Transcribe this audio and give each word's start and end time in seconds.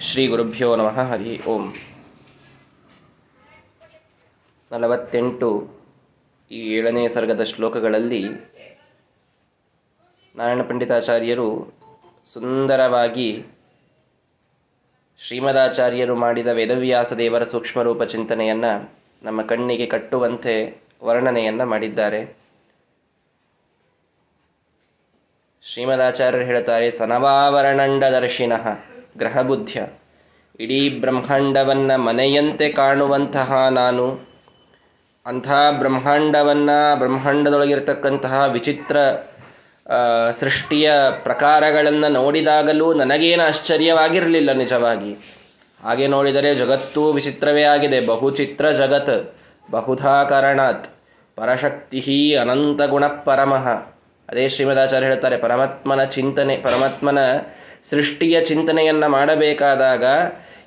ಶ್ರೀ 0.00 0.26
ಗುರುಭ್ಯೋ 0.26 0.76
ನಮಃ, 0.76 1.00
ಹರಿ 1.00 1.42
ಓಂ. 1.42 1.74
ನಲವತ್ತೆಂಟು, 4.72 5.78
ಈ 6.50 6.74
ಏಳನೇ 6.74 7.08
ಸರ್ಗದ 7.08 7.44
ಶ್ಲೋಕಗಳಲ್ಲಿ 7.44 8.28
ನಾರಾಯಣ 10.36 10.62
ಪಂಡಿತಾಚಾರ್ಯರು 10.62 11.76
ಸುಂದರವಾಗಿ 12.32 13.44
ಶ್ರೀಮದಾಚಾರ್ಯರು 15.18 16.16
ಮಾಡಿದ 16.16 16.46
ವೇದವ್ಯಾಸ 16.46 17.12
ದೇವರ 17.12 17.44
ಸೂಕ್ಷ್ಮರೂಪ 17.44 18.02
ಚಿಂತನೆಯನ್ನು 18.02 18.92
ನಮ್ಮ 19.22 19.42
ಕಣ್ಣಿಗೆ 19.42 19.86
ಕಟ್ಟುವಂತೆ 19.86 20.82
ವರ್ಣನೆಯನ್ನು 21.02 21.66
ಮಾಡಿದ್ದಾರೆ. 21.66 22.40
ಶ್ರೀಮದಾಚಾರ್ಯರು 25.64 26.44
ಹೇಳ್ತಾರೆ, 26.44 26.90
ಸನವಾವರಣಂಡದರ್ಶಿನಃ. 26.90 28.89
ಗ್ರಹಬುದ್ಧ್ಯ. 29.18 29.80
ಇಡೀ 30.60 30.80
ಬ್ರಹ್ಮಾಂಡವನ್ನು 31.00 31.96
ಮನೆಯಂತೆ 32.02 32.68
ಕಾಣುವಂತಹ 32.68 33.50
ನಾನು, 33.70 34.06
ಅಂಥ 35.26 35.48
ಬ್ರಹ್ಮಾಂಡವನ್ನು 35.78 36.78
ಬ್ರಹ್ಮಾಂಡದೊಳಗಿರತಕ್ಕಂತಹ 36.98 38.44
ವಿಚಿತ್ರ 38.52 38.96
ಸೃಷ್ಟಿಯ 40.40 40.92
ಪ್ರಕಾರಗಳನ್ನು 41.22 42.08
ನೋಡಿದಾಗಲೂ 42.08 42.94
ನನಗೇನು 42.94 43.42
ಆಶ್ಚರ್ಯವಾಗಿರಲಿಲ್ಲ 43.42 44.52
ನಿಜವಾಗಿ. 44.52 45.12
ಹಾಗೆ 45.82 46.06
ನೋಡಿದರೆ 46.06 46.54
ಜಗತ್ತೂ 46.54 47.02
ವಿಚಿತ್ರವೇ 47.12 47.62
ಆಗಿದೆ. 47.64 48.00
ಬಹುಚಿತ್ರ 48.06 48.70
ಜಗತ್, 48.70 49.16
ಬಹುಧಾ 49.70 50.24
ಕಾರಣಾತ್ 50.24 50.86
ಪರಶಕ್ತಿ 51.36 52.00
ಅನಂತ 52.36 52.82
ಗುಣ 52.90 53.06
ಪರಮಃ. 53.06 53.66
ಅದೇ 54.28 54.48
ಶ್ರೀಮದಾಚಾರ್ಯ 54.48 55.06
ಹೇಳ್ತಾರೆ, 55.06 55.36
ಪರಮಾತ್ಮನ 55.36 56.04
ಚಿಂತನೆ, 56.04 56.56
ಪರಮಾತ್ಮನ 56.56 57.18
ಸೃಷ್ಟಿಯ 57.90 58.40
ಚಿಂತನೆಯನ್ನು 58.40 59.08
ಮಾಡಬೇಕಾದಾಗ 59.08 60.04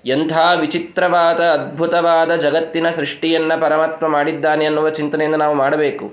ಎಂಥ 0.06 0.34
ವಿಚಿತ್ರವಾದ, 0.60 1.42
ಅದ್ಭುತವಾದ 1.42 2.36
ಜಗತ್ತಿನ 2.36 2.90
ಸೃಷ್ಟಿಯನ್ನು 2.90 3.62
ಪರಮಾತ್ಮ 3.62 4.08
ಮಾಡಿದ್ದಾನೆ 4.08 4.66
ಅನ್ನುವ 4.66 4.90
ಚಿಂತನೆಯನ್ನು 4.90 5.38
ನಾವು 5.38 5.56
ಮಾಡಬೇಕು. 5.56 6.12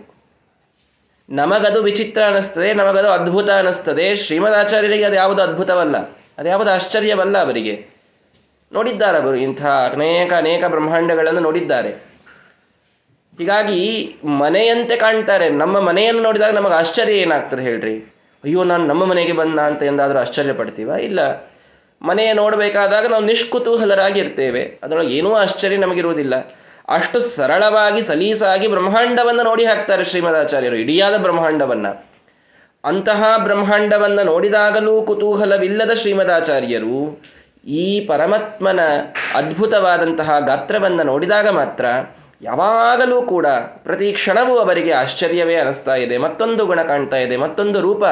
ನಮಗದು 1.28 1.83
ವಿಚಿತ್ರ 1.83 2.22
ಅನ್ನಿಸ್ತದೆ, 2.22 2.75
ನಮಗದು 2.75 3.08
ಅದ್ಭುತ 3.08 3.50
ಅನ್ನಿಸ್ತದೆ. 3.50 4.16
ಶ್ರೀಮದಾಚಾರ್ಯರಿಗೆ 4.16 5.05
ಅದು 5.05 5.14
ಯಾವುದು 5.14 5.42
ಅದ್ಭುತವಲ್ಲ, 5.42 5.97
ಅದು 6.38 6.48
ಯಾವುದು 6.48 6.70
ಆಶ್ಚರ್ಯವಲ್ಲ 6.70 7.38
ಅವರಿಗೆ. 7.38 7.75
ನೋಡಿದ್ದಾರೆ 8.72 9.19
ಅವರು 9.19 9.36
ಇಂಥ 9.36 9.62
ಅನೇಕ 9.62 10.32
ಅನೇಕ 10.32 10.64
ಬ್ರಹ್ಮಾಂಡಗಳನ್ನು 10.64 11.41
ನೋಡಿದ್ದಾರೆ. 11.41 11.91
ಹೀಗಾಗಿ 13.38 13.82
ಮನೆಯಂತೆ 14.25 14.97
ಕಾಣ್ತಾರೆ. 14.97 15.48
ನಮ್ಮ 15.48 15.80
ಮನೆಯನ್ನು 15.80 16.22
ನೋಡಿದಾಗ 16.22 16.53
ನಮಗೆ 16.55 16.75
ಆಶ್ಚರ್ಯ 16.75 17.12
ಏನಾಗ್ತದೆ 17.12 17.62
ಹೇಳ್ರಿ? 17.62 18.14
ಅಯ್ಯೋ, 18.44 18.64
ನಾನು 18.64 18.86
ನಮ್ಮ 18.86 19.05
ಮನೆಗೆ 19.05 19.33
ಬಂದ 19.33 19.58
ಅಂತ 19.58 19.83
ಎಂದಾದರೂ 19.83 20.19
ಆಶ್ಚರ್ಯ 20.19 20.52
ಪಡ್ತೀವ? 20.52 20.88
ಇಲ್ಲ. 20.88 21.50
ಮನೆ 22.02 22.33
ನೋಡಬೇಕಾದಾಗ 22.33 23.06
ನಾವು 23.06 23.24
ನಿಷ್ಕುತೂಹಲರಾಗಿರ್ತೇವೆ. 23.24 24.78
ಅದರೊಳಗೆ 24.82 25.14
ಏನೂ 25.14 25.34
ಆಶ್ಚರ್ಯ 25.34 25.77
ನಮಗಿರುವುದಿಲ್ಲ. 25.77 26.34
ಅಷ್ಟು 26.88 27.20
ಸರಳವಾಗಿ, 27.20 28.02
ಸಲೀಸಾಗಿ 28.02 28.69
ಬ್ರಹ್ಮಾಂಡವನ್ನು 28.69 29.42
ನೋಡಿ 29.42 29.64
ಹಾಕ್ತಾರೆ 29.64 30.05
ಶ್ರೀಮದಾಚಾರ್ಯರು, 30.05 30.77
ಇಡಿಯಾದ 30.77 31.20
ಬ್ರಹ್ಮಾಂಡವನ್ನ. 31.20 31.86
ಅಂತಹ 32.84 33.34
ಬ್ರಹ್ಮಾಂಡವನ್ನು 33.36 34.24
ನೋಡಿದಾಗಲೂ 34.24 35.02
ಕುತೂಹಲವಿಲ್ಲದ 35.02 35.91
ಶ್ರೀಮದಾಚಾರ್ಯರು, 35.91 37.22
ಈ 37.66 38.06
ಪರಮಾತ್ಮನ 38.06 38.80
ಅದ್ಭುತವಾದಂತಹ 39.34 40.38
ಗಾತ್ರವನ್ನು 40.38 41.02
ನೋಡಿದಾಗ 41.02 41.48
ಮಾತ್ರ 41.48 41.84
ಯಾವಾಗಲೂ 42.42 43.22
ಕೂಡ 43.22 43.46
ಪ್ರತಿ 43.83 44.12
ಕ್ಷಣವೂ 44.12 44.58
ಅವರಿಗೆ 44.58 44.92
ಆಶ್ಚರ್ಯವೇ 44.92 45.56
ಅನಿಸ್ತಾ 45.56 45.94
ಇದೆ. 45.94 46.19
ಮತ್ತೊಂದು 46.19 46.66
ಗುಣ 46.66 46.82
ಕಾಣ್ತಾ 46.82 47.16
ಇದೆ. 47.16 47.36
ಮತ್ತೊಂದು 47.36 47.80
ರೂಪ 47.80 48.05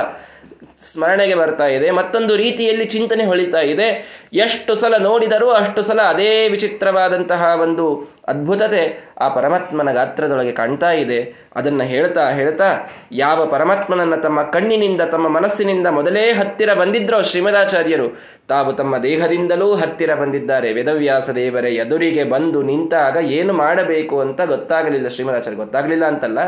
ಸ್ಮರಣೆಗೆ 0.93 1.35
ಬರ್ತಾ 1.35 1.67
ಇದೆ. 1.67 1.91
ಮತ್ತೊಂದು 1.91 2.37
ರೀತಿಯಲ್ಲಿ 2.37 2.85
ಚಿಂತನೆ 2.85 3.25
ಹೊಳಿತಾ 3.25 3.61
ಇದೆ. 3.61 4.19
ಎಷ್ಟು 4.33 4.75
ಸಲ 4.75 4.97
ನೋಡಿದರೂ 4.97 5.51
ಅಷ್ಟು 5.51 5.83
ಸಲ 5.83 6.01
ಅದೇ 6.01 6.49
ವಿಚಿತ್ರವಾದಂತಹ 6.49 7.61
ಒಂದು 7.63 8.18
ಅದ್ಭುತತೆ 8.29 8.83
ಆ 9.21 9.29
ಪರಮಾತ್ಮನ 9.29 9.93
ಗಾತ್ರದೊಳಗೆ 9.93 10.53
ಕಾಣ್ತಾ 10.53 10.91
ಇದೆ. 10.93 11.19
ಅದನ್ನು 11.57 11.85
ಹೇಳ್ತಾ 11.85 12.25
ಹೇಳ್ತಾ 12.31 12.69
ಯಾವ 13.13 13.47
ಪರಮಾತ್ಮನನ್ನ 13.47 14.17
ತಮ್ಮ 14.17 14.43
ಕಣ್ಣಿನಿಂದ, 14.43 15.01
ತಮ್ಮ 15.01 15.29
ಮನಸ್ಸಿನಿಂದ 15.29 15.87
ಮೊದಲೇ 15.87 16.25
ಹತ್ತಿರ 16.33 16.75
ಬಂದಿದ್ರೋ 16.75 17.23
ಶ್ರೀಮದಾಚಾರ್ಯರು, 17.23 18.09
ತಾವು 18.49 18.73
ತಮ್ಮ 18.73 18.99
ದೇಹದಿಂದಲೂ 18.99 19.75
ಹತ್ತಿರ 19.75 20.15
ಬಂದಿದ್ದಾರೆ. 20.15 20.73
ವೇದವ್ಯಾಸ 20.73 21.31
ದೇವರ, 21.31 21.65
ಎದುರಿಗೆ 21.65 22.25
ಬಂದು 22.25 22.63
ನಿಂತಾಗ 22.63 23.17
ಏನು 23.23 23.53
ಮಾಡಬೇಕು 23.53 24.21
ಅಂತ 24.21 24.41
ಗೊತ್ತಾಗಲಿಲ್ಲ 24.41 25.09
ಶ್ರೀಮದಾಚಾರ್ಯ. 25.09 25.57
ಗೊತ್ತಾಗಲಿಲ್ಲ 25.57 26.05
ಅಂತಲ್ಲ. 26.05 26.39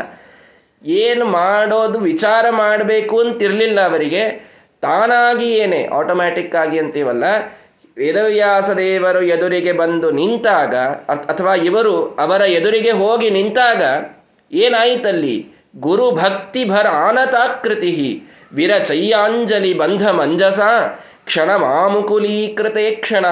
ಏನು 0.83 1.25
ಮಾಡೋದು 1.25 1.99
ವಿಚಾರ 1.99 2.45
ಮಾಡಬೇಕು 2.49 3.19
ಅಂತಿರಲಿಲ್ಲ 3.19 3.79
ಅವರಿಗೆ. 3.81 4.23
ತಾನಾಗಿ 4.81 5.47
ಏನೇ 5.53 5.81
ಆಟೋಮ್ಯಾಟಿಕ್ 5.93 6.55
ಆಗಿ 6.55 6.79
ಅಂತೀವಲ್ಲ 6.79 7.23
ವೇದವ್ಯಾಸ 8.01 8.69
ದೇವರು 8.69 9.21
ಎದುರಿಗೆ 9.21 9.71
ಬಂದು 9.71 10.11
ನಿಂತಾಗ 10.11 10.75
ಅಥವಾ 11.31 11.55
ಇವರು 11.55 12.15
ಅವರ 12.19 12.41
ಎದುರಿಗೆ 12.41 12.91
ಹೋಗಿ 12.91 13.29
ನಿಂತಾಗ, 13.29 13.81
ಏನಾಯಿತಲ್ಲಿ? 14.51 15.35
ಗುರು 15.79 16.11
ಭಕ್ತಿ 16.11 16.69
ಭರ 16.69 16.87
ಆನತಾಕೃತಿ 16.87 18.23
ವಿರಚಯ್ಯಾಂಜಲಿ 18.53 19.73
ಬಂಧ 19.73 20.09
ಮಂಜಸ, 20.09 20.59
ಕ್ಷಣ 21.25 21.55
ಮಾಮುಕುಲೀಕೃತೆ 21.55 22.91
ಕ್ಷಣ, 22.91 23.25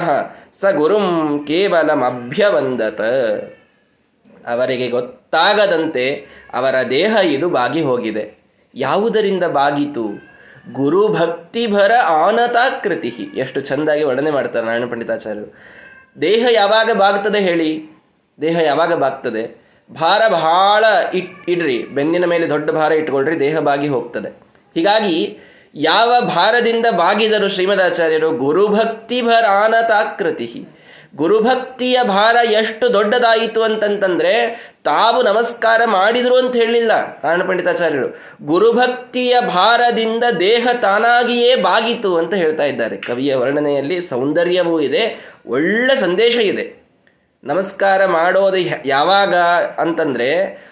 ಸ 0.62 0.66
ಗುರುಂ 0.76 1.08
ಕೇವಲಮಭ್ಯವಂದತ. 1.48 3.02
ಅವರಿಗೆ 4.48 4.88
ಗೊತ್ತಾಗದಂತೆ 4.90 6.06
ಅವರ 6.54 6.76
ದೇಹ 6.90 7.18
ಇದು 7.24 7.50
ಬಾಗಿ 7.50 7.82
ಹೋಗಿದೆ. 7.82 8.26
ಯಾವುದರಿಂದ 8.76 9.44
ಬಾಗಿತು? 9.44 10.29
ಗುರು 10.74 11.08
ಭಕ್ತಿಭರ 11.08 11.92
ಆನತಾಕೃತಿ. 12.08 13.32
ಎಷ್ಟು 13.36 13.62
ಚಂದಾಗಿ 13.62 14.04
ವರ್ಣನೆ 14.04 14.32
ಮಾಡ್ತಾರೆ 14.32 14.66
ನಾರಾಯಣ 14.66 14.86
ಪಂಡಿತಾಚಾರ್ಯರು. 14.92 15.54
ದೇಹ 16.22 16.46
ಯಾವಾಗ 16.52 16.92
ಬಾಗ್ತದೆ 16.98 17.40
ಹೇಳಿ? 17.40 18.00
ದೇಹ 18.42 18.60
ಯಾವಾಗ 18.60 18.94
ಬಾಗ್ತದೆ? 18.94 19.62
ಭಾರ 19.94 20.22
ಬಹಳ 20.32 20.86
ಇಟ್, 21.14 21.50
ಇಡ್ರಿ, 21.50 21.84
ಬೆನ್ನಿನ 21.84 22.26
ಮೇಲೆ 22.26 22.50
ದೊಡ್ಡ 22.50 22.72
ಭಾರ 22.72 22.92
ಇಟ್ಕೊಳ್ರಿ, 22.92 23.40
ದೇಹ 23.40 23.60
ಬಾಗಿ 23.60 23.88
ಹೋಗ್ತದೆ. 23.88 24.30
ಹೀಗಾಗಿ 24.76 25.38
ಯಾವ 25.76 26.22
ಭಾರದಿಂದ 26.22 26.86
ಬಾಗಿದರು 26.92 27.48
ಶ್ರೀಮದಾಚಾರ್ಯರು 27.48 28.32
ಗುರುಭಕ್ತಿಭರ 28.32 29.46
ಆನತಾಕೃತಿ. 29.46 30.66
ಗುರುಭಕ್ತಿಯ 31.16 32.04
ಭಾರ 32.04 32.36
ಎಷ್ಟು 32.52 32.94
ದೊಡ್ಡದಾಯಿತು 32.94 33.64
ಅಂತಂತಂದ್ರೆ 33.64 34.34
ತಾವು 34.84 35.24
ನಮಸ್ಕಾರ 35.24 35.82
ಮಾಡಿದ್ರು 35.86 36.36
ಅಂತ 36.36 36.56
ಹೇಳಲಿಲ್ಲ 36.56 36.92
ನಾರಾಯಣ 36.98 37.44
ಪಂಡಿತಾಚಾರ್ಯರು 37.44 38.10
ಗುರುಭಕ್ತಿಯ 38.46 39.42
ಭಾರದಿಂದ 39.42 40.24
ದೇಹ 40.40 40.68
ತಾನಾಗಿಯೇ 40.82 41.56
ಬಾಗಿತು 41.56 42.18
ಅಂತ 42.18 42.34
ಹೇಳ್ತಾ 42.34 42.64
ಇದ್ದಾರೆ. 42.64 42.98
ಕವಿಯ 42.98 43.36
ವರ್ಣನೆಯಲ್ಲಿ 43.36 44.02
ಸೌಂದರ್ಯವೂ 44.02 44.80
ಇದೆ, 44.80 45.04
ಒಳ್ಳೆ 45.48 45.96
ಸಂದೇಶ 45.96 46.36
ಇದೆ. 46.36 46.80
ನಮಸ್ಕಾರ 47.44 48.06
ಮಾಡೋದು 48.06 48.58
ಯಾವಾಗ 48.86 49.36
ಅಂತಂದ್ರೆ 49.80 50.30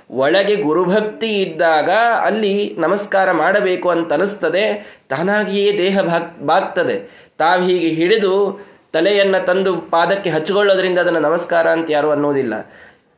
ಒಳಗೆ 0.10 0.56
ಗುರುಭಕ್ತಿ 0.56 1.42
ಇದ್ದಾಗ 1.42 1.90
ಅಲ್ಲಿ 2.22 2.76
ನಮಸ್ಕಾರ 2.78 3.32
ಮಾಡಬೇಕು 3.32 3.90
ಅಂತ 3.90 4.14
ಅನಿಸ್ತದೆ, 4.14 4.66
ತಾನಾಗಿಯೇ 5.10 5.78
ದೇಹ 5.78 6.02
ಬಾಗ್ 6.02 6.46
ಬಾಗ್ತದೆ 6.46 7.28
ತಾವು 7.38 7.64
ಹೀಗೆ 7.64 7.88
ಹಿಡಿದು 7.88 8.67
ತಲೆಯನ್ನು 8.98 9.46
ತಂದು 9.46 9.78
ಪಾದಕ್ಕೆ 9.78 10.30
ಹಚ್ಚಿಕೊಳ್ಳೋದ್ರಿಂದ 10.30 11.00
ಅದನ್ನು 11.00 11.20
ನಮಸ್ಕಾರ 11.20 11.68
ಅಂತ 11.68 11.92
ಯಾರು 11.92 12.12
ಅನ್ನೋದಿಲ್ಲ. 12.12 12.54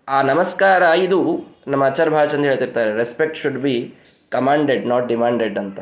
ಆ 0.10 0.22
ನಮಸ್ಕಾರ 0.22 0.82
ಇದು 0.82 1.20
ನಮ್ಮ 1.68 1.84
ಆಚಾರ 1.84 2.10
ಭಾಷೆ 2.10 2.38
ಹೇಳ್ತಿರ್ತಾರೆ 2.38 2.96
respect 2.96 3.38
should 3.38 3.58
be 3.58 3.96
commanded 4.30 4.88
not 4.88 5.08
demanded 5.08 5.60
ಅಂತ. 5.60 5.80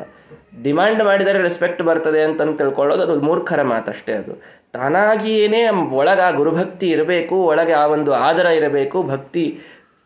ಡಿಮಾಂಡ್ 0.62 1.04
ಮಾಡಿದರೆ 1.04 1.38
ರೆಸ್ಪೆಕ್ಟ್ 1.38 1.82
ಬರ್ತದೆ 1.82 2.22
ಅಂತಂದು 2.22 2.56
ತಿಳ್ಕೊಳ್ಳೋದು 2.56 3.02
ಅದು 3.02 3.20
ಮೂರ್ಖರ 3.20 3.62
ಮಾತಷ್ಟೇ 3.62 4.12
ಅದು. 4.12 4.42
ತಾನಾಗಿಯೇನೇ 4.72 5.68
ಒಳಗೆ 5.68 6.20
ಆ 6.20 6.30
ಗುರುಭಕ್ತಿ 6.30 6.88
ಇರಬೇಕು, 6.88 7.34
ಒಳಗೆ 7.34 7.72
ಆ 7.72 7.86
ಒಂದು 7.86 8.14
ಆದರ 8.14 8.46
ಇರಬೇಕು, 8.46 9.02
ಭಕ್ತಿ 9.02 9.60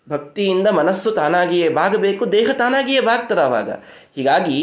ಭಕ್ತಿಯಿಂದ 0.07 0.69
ಮನಸ್ಸು 0.79 1.11
ತಾನಾಗಿಯೇ 1.19 1.69
ಬಾಗಬೇಕು, 1.81 2.23
ದೇಹ 2.33 2.49
ತಾನಾಗಿಯೇ 2.61 3.03
ಬಾಗ್ತದ 3.09 3.41
ಅವಾಗ 3.49 3.71
ಹೀಗಾಗಿ 4.17 4.59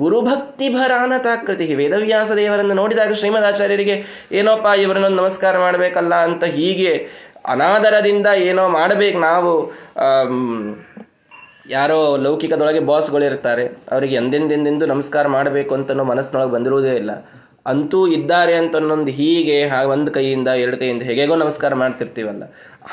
ಗುರುಭಕ್ತಿ 0.00 0.66
ಭರಾನತಾಕೃತಿ 0.74 1.66
ವೇದವ್ಯಾಸ 1.80 2.30
ದೇವರನ್ನು 2.40 2.74
ನೋಡಿದಾಗ 2.80 3.12
ಶ್ರೀಮದಾಚಾರ್ಯರಿಗೆ, 3.20 3.96
ಏನೋಪ್ಪ, 4.38 4.66
ಇವರನ್ನೊಂದು 4.84 5.20
ನಮಸ್ಕಾರ 5.22 5.54
ಮಾಡಬೇಕಲ್ಲ 5.58 6.14
ಅಂತ 6.28 6.44
ಹೀಗೆ 6.58 6.92
ಅನಾದರದಿಂದ 7.54 8.28
ಏನೋ 8.48 8.64
ಮಾಡಬೇಕು. 8.78 9.18
ನಾವು 9.28 9.52
ಯಾರೋ 11.76 11.98
ಲೌಕಿಕದೊಳಗೆ 12.24 12.80
ಬಾಸ್ಗಳಿರ್ತಾರೆ 12.88 13.64
ಅವರಿಗೆ 13.92 14.14
ಎಂದೆಂದೆಂದೆಂದು 14.20 14.86
ನಮಸ್ಕಾರ 14.92 15.24
ಮಾಡಬೇಕು 15.36 15.72
ಅಂತನೋ 15.78 16.04
ಮನಸ್ಸಿನೊಳಗೆ 16.12 16.52
ಬಂದಿರುವುದೇ 16.56 16.94
ಇಲ್ಲ. 17.02 17.12
ಅಂತೂ 17.72 17.98
ಇದ್ದಾರೆ 18.16 18.54
ಅಂತನ್ನೊಂದು 18.60 19.10
ಹೀಗೆ 19.18 19.58
ಒಂದು 19.94 20.10
ಕೈಯಿಂದ, 20.16 20.48
ಎರಡು 20.64 20.76
ಕೈಯಿಂದ 20.80 21.02
ಹೇಗೆಗೋ 21.10 21.34
ನಮಸ್ಕಾರ 21.44 21.74
ಮಾಡ್ತಿರ್ತೀವಲ್ಲ. 21.82 22.44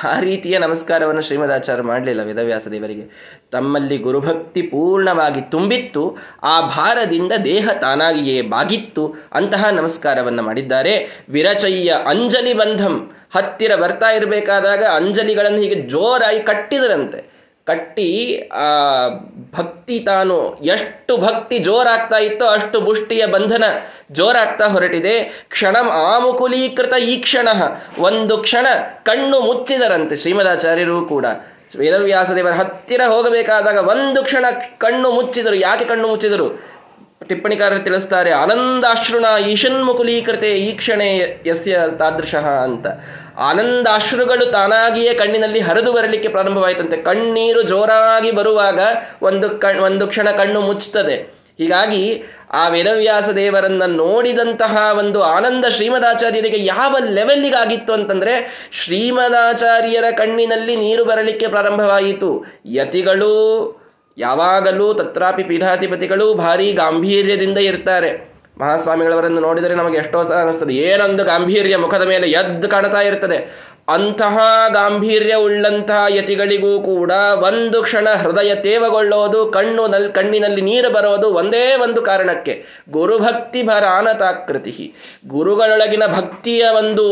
ಆ 0.03 0.19
ರೀತಿಯ 0.19 0.57
ನಮಸ್ಕಾರವನ್ನು 0.57 1.21
ಶ್ರೀಮದಾಚಾರ್ಯ 1.21 1.83
ಮಾಡಲಿಲ್ಲ 1.83 2.23
ವೇದವ್ಯಾಸ 2.23 2.67
ದೇವರಿಗೆ. 2.67 3.37
ತಮ್ಮಲ್ಲಿ 3.51 3.97
ಗುರುಭಕ್ತಿ 3.97 4.61
ಪೂರ್ಣವಾಗಿ 4.61 5.41
ತುಂಬಿತ್ತು, 5.41 6.17
ಆ 6.43 6.61
ಭಾರದಿಂದ 6.61 7.31
ದೇಹ 7.43 7.69
ತಾನಾಗಿಯೇ 7.81 8.41
ಬಾಗಿತ್ತು, 8.41 9.15
ಅಂತಹ 9.33 9.69
ನಮಸ್ಕಾರವನ್ನು 9.69 10.43
ಮಾಡಿದ್ದಾರೆ. 10.43 11.25
ವಿರಚಯ್ಯ 11.29 11.91
ಅಂಜಲಿ 12.07 12.53
ಬಂಧಂ 12.53 13.11
ಹತ್ತಿರ 13.35 13.75
ಬರ್ತಾ 13.75 14.09
ಇರಬೇಕಾದಾಗ 14.09 14.83
ಅಂಜಲಿಗಳನ್ನು 14.83 15.57
ಹೀಗೆ 15.57 15.75
ಜೋರಾಗಿ 15.75 16.39
ಕಟ್ಟಿದರಂತೆ. 16.39 17.38
ಕಟ್ಟಿ, 17.69 18.41
ಆ, 18.53 19.07
ಭಕ್ತಿ 19.57 19.99
ತಾನು 19.99 20.55
ಎಷ್ಟು 20.55 21.17
ಭಕ್ತಿ 21.17 21.59
ಜೋರಾಗ್ತಾ 21.59 22.17
ಇತ್ತೋ 22.17 22.45
ಅಷ್ಟು 22.45 22.81
ಮುಷ್ಟಿಯ 22.81 23.25
ಬಂಧನ 23.25 23.63
ಜೋರಾಗ್ತಾ 24.11 24.67
ಹೊರಟಿದೆ. 24.67 25.45
ಕ್ಷಣ 25.49 25.77
ಆಮುಕುಲೀಕೃತ 25.91 26.93
ಈ 26.93 27.17
ಕ್ಷಣ, 27.17 27.47
ಒಂದು 27.99 28.37
ಕ್ಷಣ 28.37 28.67
ಕಣ್ಣು 29.03 29.39
ಮುಚ್ಚಿದರಂತೆ 29.39 30.17
ಶ್ರೀಮದಾಚಾರ್ಯರು 30.17 31.05
ಕೂಡ. 31.05 31.25
ವೇದವ್ಯಾಸ 31.77 32.31
ದೇವರ 32.31 32.51
ಹತ್ತಿರ 32.51 33.01
ಹೋಗಬೇಕಾದಾಗ 33.07 33.77
ಒಂದು 33.77 34.23
ಕ್ಷಣ 34.23 34.45
ಕಣ್ಣು 34.77 35.11
ಮುಚ್ಚಿದರು. 35.11 35.55
ಯಾಕೆ 35.55 35.85
ಕಣ್ಣು 35.85 36.07
ಮುಚ್ಚಿದರು? 36.07 36.69
ಟಿಪ್ಪಣಿಕಾರರು 37.27 37.79
ತಿಳಿಸ್ತಾರೆ 37.79 38.31
ಆನಂದಾಶ್ರುಣ 38.31 39.25
ಈಶನ್ಮುಕುಲೀಕೃತೆ 39.47 40.51
ಈ 40.51 40.71
ಕ್ಷಣೆ 40.71 41.17
ಯಸ್ಯ 41.45 41.79
ತಾದೃಶಃ 41.99 42.45
ಅಂತ. 42.45 42.87
ಆನಂದಾಶ್ರುಗಳು 43.39 44.51
ತಾನಾಗಿಯೇ 44.51 45.13
ಕಣ್ಣಿನಲ್ಲಿ 45.13 45.59
ಹರಿದು 45.59 45.93
ಬರಲಿಕ್ಕೆ 45.93 46.29
ಪ್ರಾರಂಭವಾಯಿತಂತೆ. 46.29 46.97
ಕಣ್ಣೀರು 46.97 47.61
ಜೋರಾಗಿ 47.61 48.31
ಬರುವಾಗ 48.31 48.79
ಒಂದು 49.21 49.49
ಕಣ್, 49.49 49.79
ಒಂದು 49.79 50.07
ಕ್ಷಣ 50.07 50.31
ಕಣ್ಣು 50.31 50.61
ಮುಚ್ಚುತ್ತದೆ. 50.61 51.15
ಹೀಗಾಗಿ 51.57 52.23
ಆ 52.53 52.67
ವೇದವ್ಯಾಸ 52.67 53.29
ದೇವರನ್ನ 53.29 53.83
ನೋಡಿದಂತಹ 53.85 54.95
ಒಂದು 54.99 55.23
ಆನಂದ 55.23 55.65
ಶ್ರೀಮದಾಚಾರ್ಯರಿಗೆ 55.65 56.65
ಯಾವ 56.65 56.95
ಲೆವೆಲ್ಲಿಗಾಗಿತ್ತು 57.09 57.93
ಅಂತಂದ್ರೆ, 57.93 58.69
ಶ್ರೀಮದಾಚಾರ್ಯರ 58.71 60.03
ಕಣ್ಣಿನಲ್ಲಿ 60.17 60.75
ನೀರು 60.75 61.05
ಬರಲಿಕ್ಕೆ 61.05 61.47
ಪ್ರಾರಂಭವಾಯಿತು. 61.47 62.45
ಯತಿಗಳು 62.65 63.33
ಯಾವಾಗಲೂ 64.17 64.93
ತತ್ರಾಪಿ 64.93 65.43
ಪೀಠಾಧಿಪತಿಗಳು 65.43 66.33
ಭಾರಿ 66.33 66.71
ಗಾಂಭೀರ್ಯದಿಂದ 66.71 67.57
ಇರ್ತಾರೆ. 67.57 68.28
ಮಹಾಸ್ವಾಮಿಗಳವರನ್ನು 68.61 69.41
ನೋಡಿದರೆ 69.41 69.75
ನಮಗೆ 69.75 69.97
ಎಷ್ಟೋ 69.97 70.23
ಸಹ 70.23 70.41
ಅನಿಸ್ತದೆ. 70.41 70.73
ಏನೊಂದು 70.73 71.23
ಗಾಂಭೀರ್ಯ 71.25 71.77
ಮುಖದ 71.77 72.07
ಮೇಲೆ 72.07 72.27
ಎದ್ದು 72.31 72.67
ಕಾಣ್ತಾ 72.67 73.01
ಇರ್ತದೆ. 73.01 73.69
ಅಂತಹ 73.87 74.37
ಗಾಂಭೀರ್ಯ 74.73 75.35
ಉಳ್ಳಂತಹ 75.35 76.05
ಯತಿಗಳಿಗೂ 76.09 76.81
ಕೂಡ 76.81 77.11
ಒಂದು 77.35 77.81
ಕ್ಷಣ 77.81 78.07
ಹೃದಯ 78.09 78.55
ತೇವಗೊಳ್ಳೋದು, 78.55 79.45
ಕಣ್ಣು 79.45 79.87
ನಲ್, 79.87 80.11
ಕಣ್ಣಿನಲ್ಲಿ 80.11 80.61
ನೀರು 80.61 80.93
ಬರೋದು 80.93 81.29
ಒಂದೇ 81.33 81.75
ಒಂದು 81.83 82.01
ಕಾರಣಕ್ಕೆ. 82.01 82.85
ಗುರುಭಕ್ತಿ 82.91 83.63
ಭರಾನತಾಕೃತಿ 83.63 84.93
ಗುರುಗಳೊಳಗಿನ 85.27 86.03
ಭಕ್ತಿಯ 86.15 86.65
ಒಂದು 86.77 87.05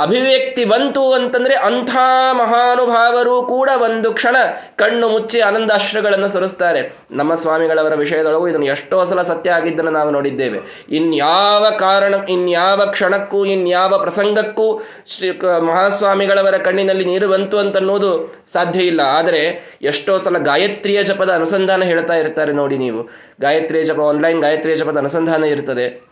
ಅಭಿವ್ಯಕ್ತಿ 0.00 0.64
ಬಂತು 0.64 1.12
ಅಂತಂದ್ರೆ 1.12 1.54
ಅಂಥ 1.54 1.90
ಮಹಾನುಭಾವರು 2.32 3.42
ಕೂಡ 3.42 3.70
ಒಂದು 3.84 4.12
ಕ್ಷಣ 4.12 4.36
ಕಣ್ಣು 4.76 5.08
ಮುಚ್ಚಿ 5.08 5.40
ಆನಂದಾಶ್ರಗಳನ್ನು 5.40 6.28
ಸುರಿಸ್ತಾರೆ. 6.28 6.96
ನಮ್ಮ 7.10 7.34
ಸ್ವಾಮಿಗಳವರ 7.34 7.94
ವಿಷಯದೊಳಗೂ 7.94 8.48
ಇದನ್ನು 8.48 8.66
ಎಷ್ಟೋ 8.66 9.04
ಸಲ 9.04 9.22
ಸತ್ಯ 9.22 9.50
ಆಗಿದ್ದನ್ನು 9.50 9.90
ನಾವು 9.90 10.10
ನೋಡಿದ್ದೇವೆ. 10.10 10.86
ಇನ್ಯಾವ 10.90 11.66
ಕಾರಣ, 11.78 12.14
ಇನ್ಯಾವ 12.28 12.86
ಕ್ಷಣಕ್ಕೂ, 12.86 13.44
ಇನ್ಯಾವ 13.44 13.98
ಪ್ರಸಂಗಕ್ಕೂ 13.98 14.82
ಶ್ರೀ 15.08 15.30
ಮಹಾಸ್ವಾಮಿಗಳವರ 15.58 16.56
ಕಣ್ಣಿನಲ್ಲಿ 16.56 17.04
ನೀರು 17.04 17.28
ಬಂತು 17.28 17.58
ಅಂತನ್ನೋದು 17.58 18.44
ಸಾಧ್ಯ 18.52 18.80
ಇಲ್ಲ. 18.80 19.00
ಆದರೆ 19.00 19.70
ಎಷ್ಟೋ 19.82 20.18
ಸಲ 20.18 20.38
ಗಾಯತ್ರಿಯ 20.38 21.02
ಜಪದ 21.02 21.30
ಅನುಸಂಧಾನ 21.30 21.82
ಹೇಳ್ತಾ 21.82 22.14
ಇರ್ತಾರೆ 22.14 22.52
ನೋಡಿ 22.52 22.78
ನೀವು. 22.78 23.02
ಗಾಯತ್ರಿಯ 23.40 23.84
ಜಪ 23.84 24.00
ಆನ್ಲೈನ್ 24.00 24.40
ಗಾಯತ್ರಿಯ 24.40 24.76
ಜಪದ 24.76 24.96
ಅನುಸಂಧಾನ 24.96 25.44
ಇರ್ತದೆ. 25.44 26.09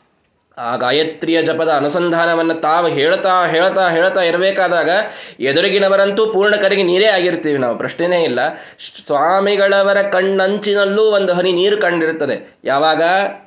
ಆ 0.58 0.76
ಗಾಯತ್ರಿಯ 0.76 1.42
ಜಪದ 1.42 1.68
ಅನುಸಂಧಾನವನ್ನು 1.68 2.54
ತಾವು 2.54 2.88
ಹೇಳ್ತಾ 2.88 3.46
ಹೇಳ್ತಾ 3.46 3.88
ಹೇಳ್ತಾ 3.88 4.20
ಇರಬೇಕಾದಾಗ 4.20 4.90
ಎದುರಿಗಿನವರಂತೂ 5.40 6.26
ಪೂರ್ಣ 6.26 6.56
ಕರಿಗೆ 6.56 6.82
ನೀರೇ 6.82 7.06
ಆಗಿರ್ತೀವಿ 7.06 7.58
ನಾವು, 7.58 7.78
ಪ್ರಶ್ನೆನೇ 7.78 8.22
ಇಲ್ಲ. 8.22 8.38
ಸ್ವಾಮಿಗಳವರ 9.06 10.02
ಕಣ್ಣಂಚಿನಲ್ಲೂ 10.02 11.02
ಒಂದು 11.02 11.32
ಹನಿ 11.32 11.52
ನೀರು 11.52 11.76
ಕಂಡಿರುತ್ತದೆ. 11.76 12.58
ಯಾವಾಗ? 12.64 13.02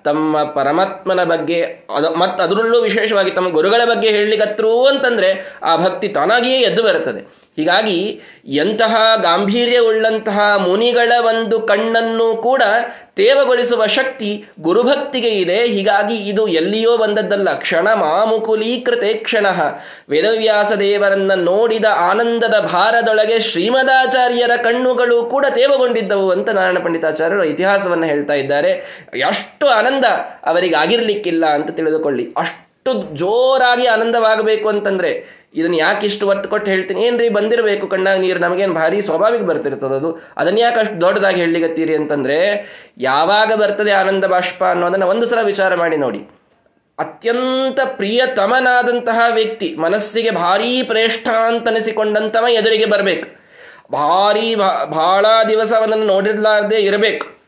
ತಮ್ಮ 0.05 0.43
ಪರಮಾತ್ಮನ 0.43 1.23
ಬಗ್ಗೆ, 1.23 1.61
ಅದು 1.95 2.15
ಮತ್ತು 2.15 2.43
ಅದರಲ್ಲೂ 2.43 2.81
ವಿಶೇಷವಾಗಿ 2.81 3.31
ತಮ್ಮ 3.31 3.49
ಗುರುಗಳ 3.49 3.81
ಬಗ್ಗೆ 3.85 4.09
ಹೇಳಲಿಕ್ಕತ್ರು 4.09 4.85
ಅಂತಂದ್ರೆ 4.85 5.57
ಆ 5.63 5.75
ಭಕ್ತಿ 5.75 6.07
ತಾನಾಗಿಯೇ 6.07 6.59
ಎದ್ದು 6.59 6.83
ಬರುತ್ತದೆ. 6.83 7.41
ಹೀಗಾಗಿ 7.55 8.21
ಎಂತಹ 8.45 8.95
ಗಾಂಭೀರ್ಯ 9.21 9.77
ಉಳ್ಳಂತಹ 9.77 10.55
ಮುನಿಗಳ 10.57 11.11
ಒಂದು 11.19 11.59
ಕಣ್ಣನ್ನು 11.59 12.35
ಕೂಡ 12.35 12.63
ತೇವಗೊಳಿಸುವ 13.15 13.85
ಶಕ್ತಿ 13.85 14.45
ಗುರುಭಕ್ತಿಗೆ 14.59 15.27
ಇದೆ. 15.27 15.57
ಹೀಗಾಗಿ 15.65 16.15
ಇದು 16.15 16.47
ಎಲ್ಲಿಯೋ 16.47 16.97
ಬಂದದ್ದಲ್ಲ. 16.97 17.53
ಕ್ಷಣ 17.53 17.93
ಮಾಮುಕುಲೀಕೃತೆ 17.93 19.13
ಕ್ಷಣ. 19.13 19.45
ವೇದವ್ಯಾಸ 20.09 20.71
ದೇವರನ್ನ 20.73 21.31
ನೋಡಿದ 21.33 21.85
ಆನಂದದ 22.09 22.69
ಭಾರದೊಳಗೆ 22.73 23.39
ಶ್ರೀಮದಾಚಾರ್ಯರ 23.39 24.51
ಕಣ್ಣುಗಳು 24.63 25.25
ಕೂಡ 25.25 25.45
ತೇವಗೊಂಡಿದ್ದವು 25.49 26.31
ಅಂತ 26.31 26.49
ನಾರಾಯಣ 26.49 26.79
ಪಂಡಿತಾಚಾರ್ಯರು 26.79 27.43
ಇತಿಹಾಸವನ್ನು 27.43 28.05
ಹೇಳ್ತಾ 28.05 28.33
ಇದ್ದಾರೆ. 28.33 28.71
ಎಷ್ಟು 29.15 29.67
ಆನಂದ 29.67 30.05
ಅವರಿಗೆ 30.43 30.75
ಆಗಿರ್ಲಿಕ್ಕಿಲ್ಲ 30.75 31.45
ಅಂತ 31.45 31.71
ತಿಳಿದುಕೊಳ್ಳಿ. 31.71 32.27
ಅಷ್ಟು 32.37 33.15
ಜೋರಾಗಿ 33.15 33.85
ಆನಂದವಾಗಬೇಕು 33.87 34.69
ಅಂತಂದ್ರೆ 34.69 35.40
ಇದನ್ನ 35.55 35.75
ಯಾಕೆ 35.75 36.05
ಇಷ್ಟು 36.05 36.27
ಒತ್ತು 36.27 36.49
ಕೊಟ್ಟು 36.49 36.71
ಹೇಳ್ತೀನಿ? 36.71 37.01
ಏನ್ರಿ 37.01 37.29
ಬಂದಿರಬೇಕು 37.29 37.87
ಕಣ್ಣಾಗ 37.87 38.19
ನೀರು? 38.19 38.39
ನಮಗೇನು 38.39 38.73
ಭಾರಿ 38.73 39.01
ಸ್ವಾಭಾವಿಕ 39.01 39.41
ಬರ್ತಿರ್ತದೆ 39.41 39.95
ಅದು. 39.95 40.21
ಅದನ್ನ 40.37 40.57
ಯಾಕೆ 40.57 40.79
ಅಷ್ಟು 40.79 41.01
ದೊಡ್ಡದಾಗಿ 41.01 41.39
ಹೇಳಿಗತ್ತೀರಿ 41.39 41.95
ಅಂತಂದ್ರೆ, 41.95 42.65
ಯಾವಾಗ 42.97 43.53
ಬರ್ತದೆ 43.53 43.91
ಆನಂದ 43.91 44.25
ಬಾಷ್ಪ 44.25 44.63
ಅನ್ನೋದನ್ನ 44.63 45.03
ಒಂದು 45.03 45.25
ಸಲ 45.25 45.45
ವಿಚಾರ 45.45 45.75
ಮಾಡಿ 45.75 45.97
ನೋಡಿ. 45.97 46.19
ಅತ್ಯಂತ 46.99 47.79
ಪ್ರಿಯತಮನಾದಂತಹ 47.85 49.19
ವ್ಯಕ್ತಿ, 49.33 49.75
ಮನಸ್ಸಿಗೆ 49.75 50.31
ಭಾರೀ 50.31 50.83
ಪ್ರೇಷ್ಠ 50.83 51.27
ಅಂತನಿಸಿಕೊಂಡಂತವ 51.27 52.45
ಎದುರಿಗೆ 52.47 52.85
ಬರಬೇಕು. 52.85 53.41
ಭಾರಿ 53.91 54.55
ಬಹಳ 54.85 55.25
ದಿವಸ 55.49 55.73
ಅವನನ್ನು 55.73 56.05
ನೋಡಿರ್ಲಾರ್ದೆ 56.05 56.75
ಇರಬೇಕು. 56.75 57.40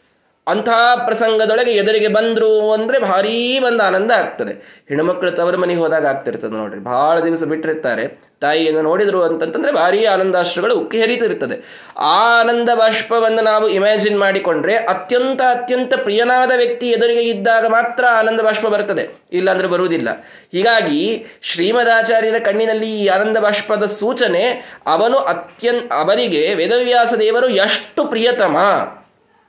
ಅಂತಹ 0.48 1.06
ಪ್ರಸಂಗದೊಳಗೆ 1.06 1.72
ಎದುರಿಗೆ 1.72 2.08
ಬಂದರು 2.08 2.74
ಅಂದ್ರೆ 2.74 3.00
ಭಾರೀ 3.00 3.60
ಒಂದು 3.60 3.84
ಆನಂದ 3.84 4.12
ಆಗ್ತದೆ. 4.12 4.84
ಹೆಣ್ಮಕ್ಳು 4.90 5.32
ತವರ 5.32 5.56
ಮನೆಗೆ 5.56 5.80
ಹೋದಾಗ 5.80 6.06
ಆಗ್ತಿರ್ತದೆ 6.06 6.52
ನೋಡ್ರಿ. 6.52 6.80
ಬಹಳ 6.80 7.20
ದಿವಸ 7.20 7.44
ಬಿಟ್ಟಿರ್ತಾರೆ. 7.44 8.34
ತಾಯಿಯನ್ನು 8.42 8.82
ನೋಡಿದ್ರು 8.82 9.24
ಅಂತಂತಂದ್ರೆ 9.24 9.72
ಭಾರೀ 9.72 10.06
ಆನಂದಾಶ್ರಗಳು 10.06 10.76
ಉಕ್ಕಿ 10.76 11.02
ಹರಿತಿರ್ತದೆ. 11.02 11.88
ಆ 11.98 12.40
ಆನಂದ 12.40 12.70
ಬಾಷ್ಪವನ್ನು 12.76 13.42
ನಾವು 13.42 13.70
ಇಮ್ಯಾಜಿನ್ 13.70 14.20
ಮಾಡಿಕೊಂಡ್ರೆ 14.20 14.76
ಅತ್ಯಂತ 14.76 15.42
ಅತ್ಯಂತ 15.42 15.94
ಪ್ರಿಯನಾದ 15.96 16.52
ವ್ಯಕ್ತಿ 16.58 16.90
ಎದುರಿಗೆ 16.90 17.22
ಇದ್ದಾಗ 17.22 17.66
ಮಾತ್ರ 17.66 18.06
ಆನಂದ 18.12 18.42
ಬಾಷ್ಪ 18.42 18.66
ಬರ್ತದೆ. 18.66 19.10
ಇಲ್ಲಾಂದ್ರೆ 19.32 19.68
ಬರುವುದಿಲ್ಲ. 19.68 20.10
ಹೀಗಾಗಿ 20.52 21.26
ಶ್ರೀಮದಾಚಾರ್ಯರ 21.42 22.36
ಕಣ್ಣಿನಲ್ಲಿ 22.46 22.92
ಈ 22.92 23.08
ಆನಂದ 23.08 23.38
ಬಾಷ್ಪದ 23.38 23.86
ಸೂಚನೆ 23.86 24.76
ಅವನು 24.88 25.18
ಅತ್ಯಂತ 25.18 25.94
ಅವರಿಗೆ 25.94 26.54
ವೇದವ್ಯಾಸ 26.54 27.14
ದೇವರು 27.14 27.50
ಎಷ್ಟು 27.50 28.06
ಪ್ರಿಯತಮ. 28.06 28.58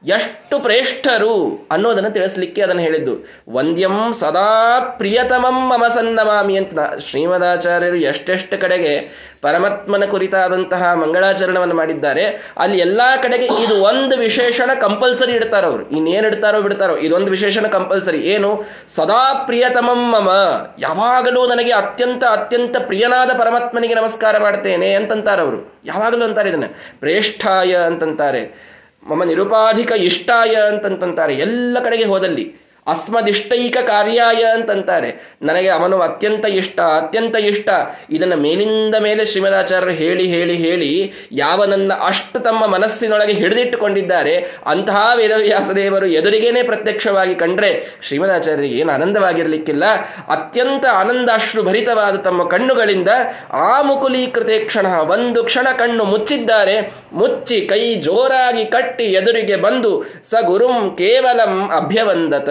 ಎಷ್ಟು 0.04 0.58
ಪ್ರೇಷ್ಠರು 0.58 1.66
ಅನ್ನೋದನ್ನು 1.70 2.10
ತಿಳಿಸ್ಲಿಕ್ಕೆ 2.10 2.62
ಅದನ್ನು 2.62 2.82
ಹೇಳಿದ್ದು. 2.82 3.28
ವಂದ್ಯಂ 3.50 4.12
ಸದಾ 4.12 4.80
ಪ್ರಿಯತಮಂ 4.98 5.68
ಮಮ 5.68 5.84
ಸನ್ನಮಾಮಿ 5.94 6.56
ಅಂತ 6.56 6.72
ಶ್ರೀಮದಾಚಾರ್ಯರು 7.10 7.96
ಎಷ್ಟೆಷ್ಟು 7.96 8.60
ಕಡೆಗೆ 8.60 9.24
ಪರಮಾತ್ಮನ 9.42 10.04
ಕುರಿತಾದಂತಹ 10.04 10.92
ಮಂಗಳಾಚರಣವನ್ನು 10.92 11.74
ಮಾಡಿದ್ದಾರೆ. 11.74 12.52
ಅಲ್ಲಿ 12.56 12.78
ಎಲ್ಲಾ 12.78 13.16
ಕಡೆಗೆ 13.16 13.44
ಇದು 13.44 13.82
ಒಂದು 13.82 14.16
ವಿಶೇಷಣ 14.16 14.70
ಕಂಪಲ್ಸರಿ 14.80 15.32
ಇಡ್ತಾರೋ 15.32 15.66
ಅವರು. 15.66 15.90
ಇನ್ನೇನು 15.90 16.26
ಇಡ್ತಾರೋ 16.26 16.60
ಬಿಡ್ತಾರೋ. 16.60 16.96
ಇದೊಂದು 16.96 17.30
ವಿಶೇಷಣ 17.30 17.66
ಕಂಪಲ್ಸರಿ. 17.66 18.18
ಏನು? 18.18 18.64
ಸದಾ 18.88 19.42
ಪ್ರಿಯತಮಂ 19.46 20.10
ಮಮ. 20.10 20.30
ಯಾವಾಗಲೂ 20.78 21.46
ನನಗೆ 21.46 21.72
ಅತ್ಯಂತ 21.72 22.24
ಅತ್ಯಂತ 22.24 22.76
ಪ್ರಿಯನಾದ 22.78 23.30
ಪರಮಾತ್ಮನಿಗೆ 23.38 23.94
ನಮಸ್ಕಾರ 23.94 24.38
ಮಾಡ್ತೇನೆ 24.38 24.94
ಅಂತಂತಾರೆ 24.94 25.42
ಅವರು 25.42 25.80
ಯಾವಾಗಲೂ 25.84 26.24
ಅಂತಾರೆ 26.24 26.48
ಇದನ್ನ. 26.48 26.64
ಪ್ರೇಷ್ಠಾಯ 27.00 27.76
ಅಂತಂತಾರೆ. 27.76 28.73
ಮಮ 29.06 29.24
ನಿರುಪಾಧಿಕ 29.24 29.92
ಇಷ್ಟಾಯ 30.00 30.54
ಅಂತಂತಂತಾರೆ 30.66 31.34
ಎಲ್ಲ 31.36 31.78
ಕಡೆಗೆ 31.84 32.04
ಹೋದಲ್ಲಿ 32.04 32.44
ಅಸ್ಮದಿಷ್ಟೈಕ 32.86 33.76
ಕಾರ್ಯಾಯ 33.86 34.42
ಅಂತಂತಾರೆ. 34.56 35.10
ನನಗೆ 35.42 35.68
ಅವನು 35.68 35.96
ಅತ್ಯಂತ 35.98 36.46
ಇಷ್ಟ 36.46 36.78
ಅತ್ಯಂತ 36.80 37.36
ಇಷ್ಟ. 37.36 37.68
ಇದನ್ನು 38.10 38.36
ಮೇಲಿಂದ 38.36 38.96
ಮೇಲೆ 39.06 39.24
ಶ್ರೀಮದಾಚಾರ್ಯರು 39.24 39.94
ಹೇಳಿ 40.02 40.26
ಹೇಳಿ 40.26 40.56
ಹೇಳಿ 40.56 40.90
ಯಾವ 41.32 41.64
ನನ್ನ 41.64 41.92
ಅಷ್ಟು 42.06 42.40
ತಮ್ಮ 42.40 42.66
ಮನಸ್ಸಿನೊಳಗೆ 42.66 43.32
ಹಿಡಿದಿಟ್ಟುಕೊಂಡಿದ್ದಾರೆ, 43.32 44.34
ಅಂತಹ 44.66 45.12
ವೇದವ್ಯಾಸ 45.16 45.70
ದೇವರು 45.70 46.06
ಎದುರಿಗೇನೆ 46.06 46.62
ಪ್ರತ್ಯಕ್ಷವಾಗಿ 46.62 47.34
ಕಂಡ್ರೆ 47.34 47.70
ಶ್ರೀಮದಾಚಾರ್ಯರಿಗೆ 48.02 48.76
ಏನು 48.76 48.92
ಆನಂದವಾಗಿರಲಿಕ್ಕಿಲ್ಲ. 48.92 49.84
ಅತ್ಯಂತ 50.28 50.84
ಆನಂದಾಶ್ರು 50.92 51.62
ಭರಿತವಾದ 51.62 52.16
ತಮ್ಮ 52.16 52.48
ಕಣ್ಣುಗಳಿಂದ 52.48 53.08
ಆ 53.52 53.82
ಮುಕುಲೀಕೃತೆ 53.82 54.58
ಕ್ಷಣ, 54.58 54.86
ಒಂದು 54.86 55.44
ಕ್ಷಣ 55.44 55.68
ಕಣ್ಣು 55.78 56.04
ಮುಚ್ಚಿದ್ದಾರೆ. 56.04 56.76
ಮುಚ್ಚಿ 57.12 57.60
ಕೈ 57.60 57.94
ಜೋರಾಗಿ 57.94 58.64
ಕಟ್ಟಿ 58.64 59.04
ಎದುರಿಗೆ 59.04 59.56
ಬಂದು, 59.56 59.92
ಸ 60.30 60.34
ಗುರುಂ 60.44 60.96
ಕೇವಲಂ 60.96 61.70
ಅಭ್ಯವಂದತ. 61.70 62.50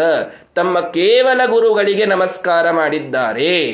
ತಮ್ಮ 0.56 0.80
ಕೇವಲ 0.80 1.42
ಗುರುಗಳಿಗೆ 1.46 2.06
ನಮಸ್ಕಾರ 2.06 2.72
ಮಾಡಿದ್ದಾರೆ. 2.72 3.72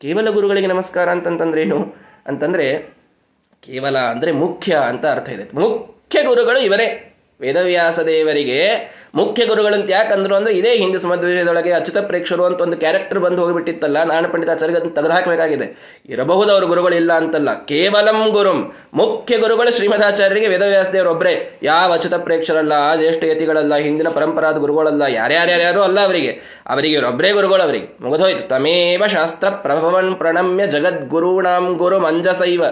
ಕೇವಲ 0.00 0.30
ಗುರುಗಳಿಗೆ 0.30 0.66
ನಮಸ್ಕಾರ 0.66 1.08
ಅಂತಂತಂದ್ರೆ 1.08 1.62
ಏನು? 1.62 1.94
ಅಂತಂದ್ರೆ 2.26 2.78
ಕೇವಲ 3.60 3.98
ಅಂದ್ರೆ 3.98 4.32
ಮುಖ್ಯ 4.32 4.76
ಅಂತ 4.76 5.06
ಅರ್ಥ 5.06 5.28
ಇದೆ. 5.28 5.50
ಮುಖ್ಯ 5.54 6.22
ಗುರುಗಳು 6.22 6.58
ಇವರೇ. 6.58 7.08
ವೇದವ್ಯಾಸ 7.40 8.00
ದೇವರಿಗೆ 8.00 8.92
ಮುಖ್ಯ 9.14 9.46
ಗುರುಗಳು 9.46 9.74
ಅಂತ 9.74 9.90
ಯಾಕಂದ್ರು 9.90 10.36
ಅಂದ್ರೆ 10.36 10.54
ಇದೇ 10.54 10.70
ಹಿಂದಿ 10.70 10.98
ಸಮಾಜದೊಳಗೆ 10.98 11.72
ಅಚ್ಯುತ 11.72 12.04
ಪ್ರೇಕ್ಷರು 12.06 12.44
ಅಂತ 12.44 12.60
ಒಂದು 12.60 12.76
ಕ್ಯಾರೆಕ್ಟರ್ 12.76 13.18
ಬಂದು 13.18 13.42
ಹೋಗಿಬಿಟ್ಟಿತ್ತಲ್ಲ, 13.42 14.04
ನಾರಾಯಣ 14.04 14.26
ಪಂಡಿತಾಚಾರ್ಯ 14.26 14.74
ಅದನ್ನು 14.74 14.94
ತೆಗೆದುಹಾಕಬೇಕಾಗಿದೆ. 14.94 15.66
ಇರಬಹುದು 16.08 16.52
ಅವರು 16.52 16.66
ಗುರುಗಳು 16.66 16.94
ಇಲ್ಲ 16.94 17.12
ಅಂತಲ್ಲ. 17.12 17.64
ಕೇವಲಂ 17.64 18.30
ಗುರುಂ. 18.30 18.72
ಮುಖ್ಯ 18.94 19.38
ಗುರುಗಳು 19.38 19.74
ಶ್ರೀಮದಾಚಾರ್ಯರಿಗೆ 19.76 20.48
ವೇದವ್ಯಾಸದೇವರೊಬ್ಬರೇ 20.48 21.60
ಯಾವ 21.62 21.92
ಅಚ್ಯುತ 21.92 22.14
ಪ್ರೇಕ್ಷರಲ್ಲ, 22.14 22.72
ಆ 22.72 22.96
ಜ್ಯೇಷ್ಠ 22.96 23.24
ಯತಿಗಳಲ್ಲ, 23.24 23.74
ಹಿಂದಿನ 23.74 24.08
ಪರಂಪರಾದ 24.08 24.56
ಗುರುಗಳಲ್ಲ, 24.56 25.02
ಯಾರ್ಯಾರ್ಯಾರ್ಯಾರು 25.08 25.82
ಅಲ್ಲ 25.82 26.00
ಅವರಿಗೆ. 26.00 26.62
ಅವರಿಗೆ 26.66 26.94
ಇವರೊಬ್ಬರೇ 26.94 27.32
ಗುರುಗಳು 27.32 27.62
ಅವರಿಗೆ. 27.62 27.88
ಮುಗಿದೋಯ್ತು. 28.00 28.48
ತಮೇವ 28.48 29.02
ಶಾಸ್ತ್ರ 29.06 29.48
ಪ್ರಭವನ್ 29.48 30.16
ಪ್ರಣಮ್ಯ 30.16 30.66
ಜಗದ್ಗುರುಣಾಂ 30.66 31.76
ಗುರು 31.76 32.00
ಮಂಜಸೈವ 32.00 32.62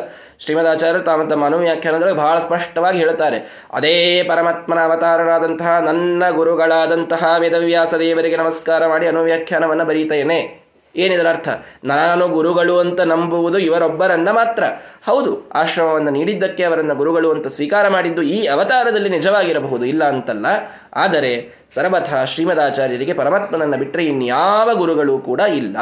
ಶ್ರೀಮದಾಚಾರ್ಯರು 0.45 1.05
ತಾಮ 1.05 1.29
ತಮ್ಮ 1.29 1.47
ಅನುವ್ಯಾಖ್ಯಾನದಲ್ಲಿ 1.47 2.17
ಬಹಳ 2.17 2.39
ಸ್ಪಷ್ಟವಾಗಿ 2.39 2.99
ಹೇಳುತ್ತಾರೆ. 2.99 3.67
ಅದೇ 3.73 4.23
ಪರಮಾತ್ಮನ 4.23 4.79
ಅವತಾರರಾದಂತಹ 4.79 5.79
ನನ್ನ 5.79 6.23
ಗುರುಗಳಾದಂತಹ 6.31 7.37
ವೇದವ್ಯಾಸ 7.39 7.95
ದೇವರಿಗೆ 7.95 8.37
ನಮಸ್ಕಾರ 8.37 8.87
ಮಾಡಿ 8.87 9.07
ಅನುವ್ಯಾಖ್ಯಾನವನ್ನು 9.07 9.85
ಬರೀತೇನೆ. 9.85 10.71
ಏನಿದರ 10.97 11.27
ಅರ್ಥ? 11.29 11.49
ನಾನು 11.85 12.29
ಗುರುಗಳು 12.29 12.79
ಅಂತ 12.79 13.01
ನಂಬುವುದು 13.01 13.59
ಇವರೊಬ್ಬರನ್ನ 13.59 14.31
ಮಾತ್ರ. 14.31 14.65
ಹೌದು, 15.07 15.51
ಆಶ್ರಮವನ್ನು 15.55 16.11
ನೀಡಿದ್ದಕ್ಕೆ 16.11 16.65
ಅವರನ್ನು 16.65 16.95
ಗುರುಗಳು 16.95 17.33
ಅಂತ 17.33 17.47
ಸ್ವೀಕಾರ 17.47 17.89
ಮಾಡಿದ್ದು 17.89 18.23
ಈ 18.23 18.47
ಅವತಾರದಲ್ಲಿ 18.47 19.09
ನಿಜವಾಗಿರಬಹುದು, 19.09 19.85
ಇಲ್ಲ 19.85 20.05
ಅಂತಲ್ಲ. 20.05 20.47
ಆದರೆ 20.95 21.55
ಸರ್ವಥ 21.75 22.15
ಶ್ರೀಮದಾಚಾರ್ಯರಿಗೆ 22.25 23.13
ಪರಮಾತ್ಮನನ್ನ 23.13 23.77
ಬಿಟ್ಟರೆ 23.77 24.05
ಇನ್ಯಾವ 24.05 24.75
ಗುರುಗಳು 24.75 25.19
ಕೂಡ 25.19 25.41
ಇಲ್ಲ. 25.41 25.77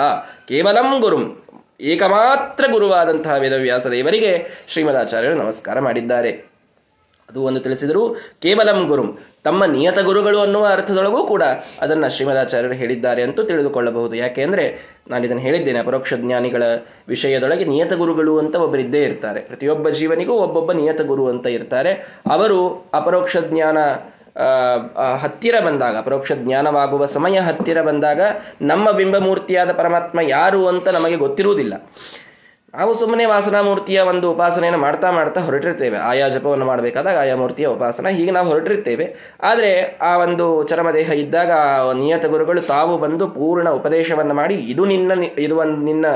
ಕೇವಲಂ 0.49 1.01
ಗುರುಂ. 1.01 1.43
ಏಕಮಾತ್ರ 1.81 2.65
ಗುರುವಾದಂತಹ 2.73 3.35
ವೇದವ್ಯಾಸ 3.39 3.87
ದೇವರಿಗೆ 3.87 4.47
ಶ್ರೀಮದಾಚಾರ್ಯರು 4.69 5.35
ನಮಸ್ಕಾರ 5.35 5.79
ಮಾಡಿದ್ದಾರೆ. 5.81 6.31
ಅದು 7.31 7.43
ಒಂದು 7.43 7.61
ತಿಳಿಸಿದರು 7.61 8.17
ಕೇವಲಂ 8.43 8.87
ಗುರುಂ, 8.87 9.19
ತಮ್ಮ 9.45 9.65
ನಿಯತ 9.65 9.99
ಗುರುಗಳು 9.99 10.41
ಅನ್ನುವ 10.41 10.67
ಅರ್ಥದೊಳಗೂ 10.67 11.27
ಕೂಡ 11.27 11.43
ಅದನ್ನು 11.81 12.09
ಶ್ರೀಮದಾಚಾರ್ಯರು 12.11 12.75
ಹೇಳಿದ್ದಾರೆ 12.75 13.23
ಅಂತೂ 13.23 13.43
ತಿಳಿದುಕೊಳ್ಳಬಹುದು. 13.43 14.15
ಯಾಕೆಂದರೆ 14.15 14.65
ನಾನು 15.11 15.25
ಇದನ್ನು 15.25 15.43
ಹೇಳಿದ್ದೇನೆ, 15.43 15.79
ಅಪರೋಕ್ಷ 15.79 16.15
ಜ್ಞಾನಿಗಳ 16.15 16.63
ವಿಷಯದೊಳಗೆ 17.09 17.65
ನಿಯತ 17.65 17.93
ಗುರುಗಳು 17.93 18.39
ಅಂತ 18.39 18.57
ಒಬ್ಬರಿದ್ದೇ 18.57 19.03
ಇರ್ತಾರೆ. 19.03 19.41
ಪ್ರತಿಯೊಬ್ಬ 19.41 19.89
ಜೀವನಿಗೂ 19.89 20.35
ಒಬ್ಬೊಬ್ಬ 20.35 20.73
ನಿಯತ 20.73 21.01
ಗುರು 21.01 21.29
ಅಂತ 21.29 21.47
ಇರ್ತಾರೆ. 21.47 21.93
ಅವರು 22.31 22.91
ಅಪರೋಕ್ಷ 22.95 23.37
ಜ್ಞಾನ 23.37 23.79
ಹತ್ತಿರ 25.23 25.57
ಬಂದಾಗ, 25.67 25.97
ಪರೋಕ್ಷ 26.01 26.33
ಜ್ಞಾನವಾಗುವ 26.45 27.05
ಸಮಯ 27.17 27.39
ಹತ್ತಿರ 27.39 27.83
ಬಂದಾಗ 27.83 28.21
ನಮ್ಮ 28.63 28.91
ಬಿಂಬಮೂರ್ತಿಯಾದ 28.91 29.73
ಪರಮಾತ್ಮ 29.73 30.21
ಯಾರು 30.37 30.63
ಅಂತ 30.69 30.89
ನಮಗೆ 30.89 31.17
ಗೊತ್ತಿರುವುದಿಲ್ಲ. 31.17 31.75
ನಾವು 32.75 32.93
ಸುಮ್ಮನೆ 32.95 33.25
ವಾಸನಾಮೂರ್ತಿಯ 33.25 33.99
ಒಂದು 34.01 34.27
ಉಪಾಸನೆಯನ್ನು 34.33 34.81
ಮಾಡ್ತಾ 34.81 35.11
ಮಾಡ್ತಾ 35.11 35.41
ಹೊರಟಿರ್ತೇವೆ. 35.41 35.99
ಆಯಾ 35.99 36.27
ಜಪವನ್ನು 36.29 36.67
ಮಾಡಬೇಕಾದಾಗ 36.67 37.17
ಆಯಾ 37.19 37.37
ಮೂರ್ತಿಯ 37.37 37.67
ಉಪಾಸನ 37.67 38.09
ಹೀಗೆ 38.09 38.31
ನಾವು 38.31 38.49
ಹೊರಟಿರ್ತೇವೆ. 38.49 39.07
ಆದರೆ 39.43 39.71
ಆ 40.03 40.13
ಒಂದು 40.17 40.47
ಚರಮದೇಹ 40.65 41.11
ಇದ್ದಾಗ 41.11 41.53
ನಿಯತ 42.01 42.27
ಗುರುಗಳು 42.27 42.61
ತಾವು 42.61 42.99
ಬಂದು 42.99 43.27
ಪೂರ್ಣ 43.29 43.69
ಉಪದೇಶವನ್ನು 43.71 44.35
ಮಾಡಿ, 44.35 44.55
ಇದು 44.55 44.85
ನಿನ್ನ 44.85 45.25
ಇದು 45.39 45.57
ಒಂದು 45.57 45.79
ನಿನ್ನ 45.85 46.07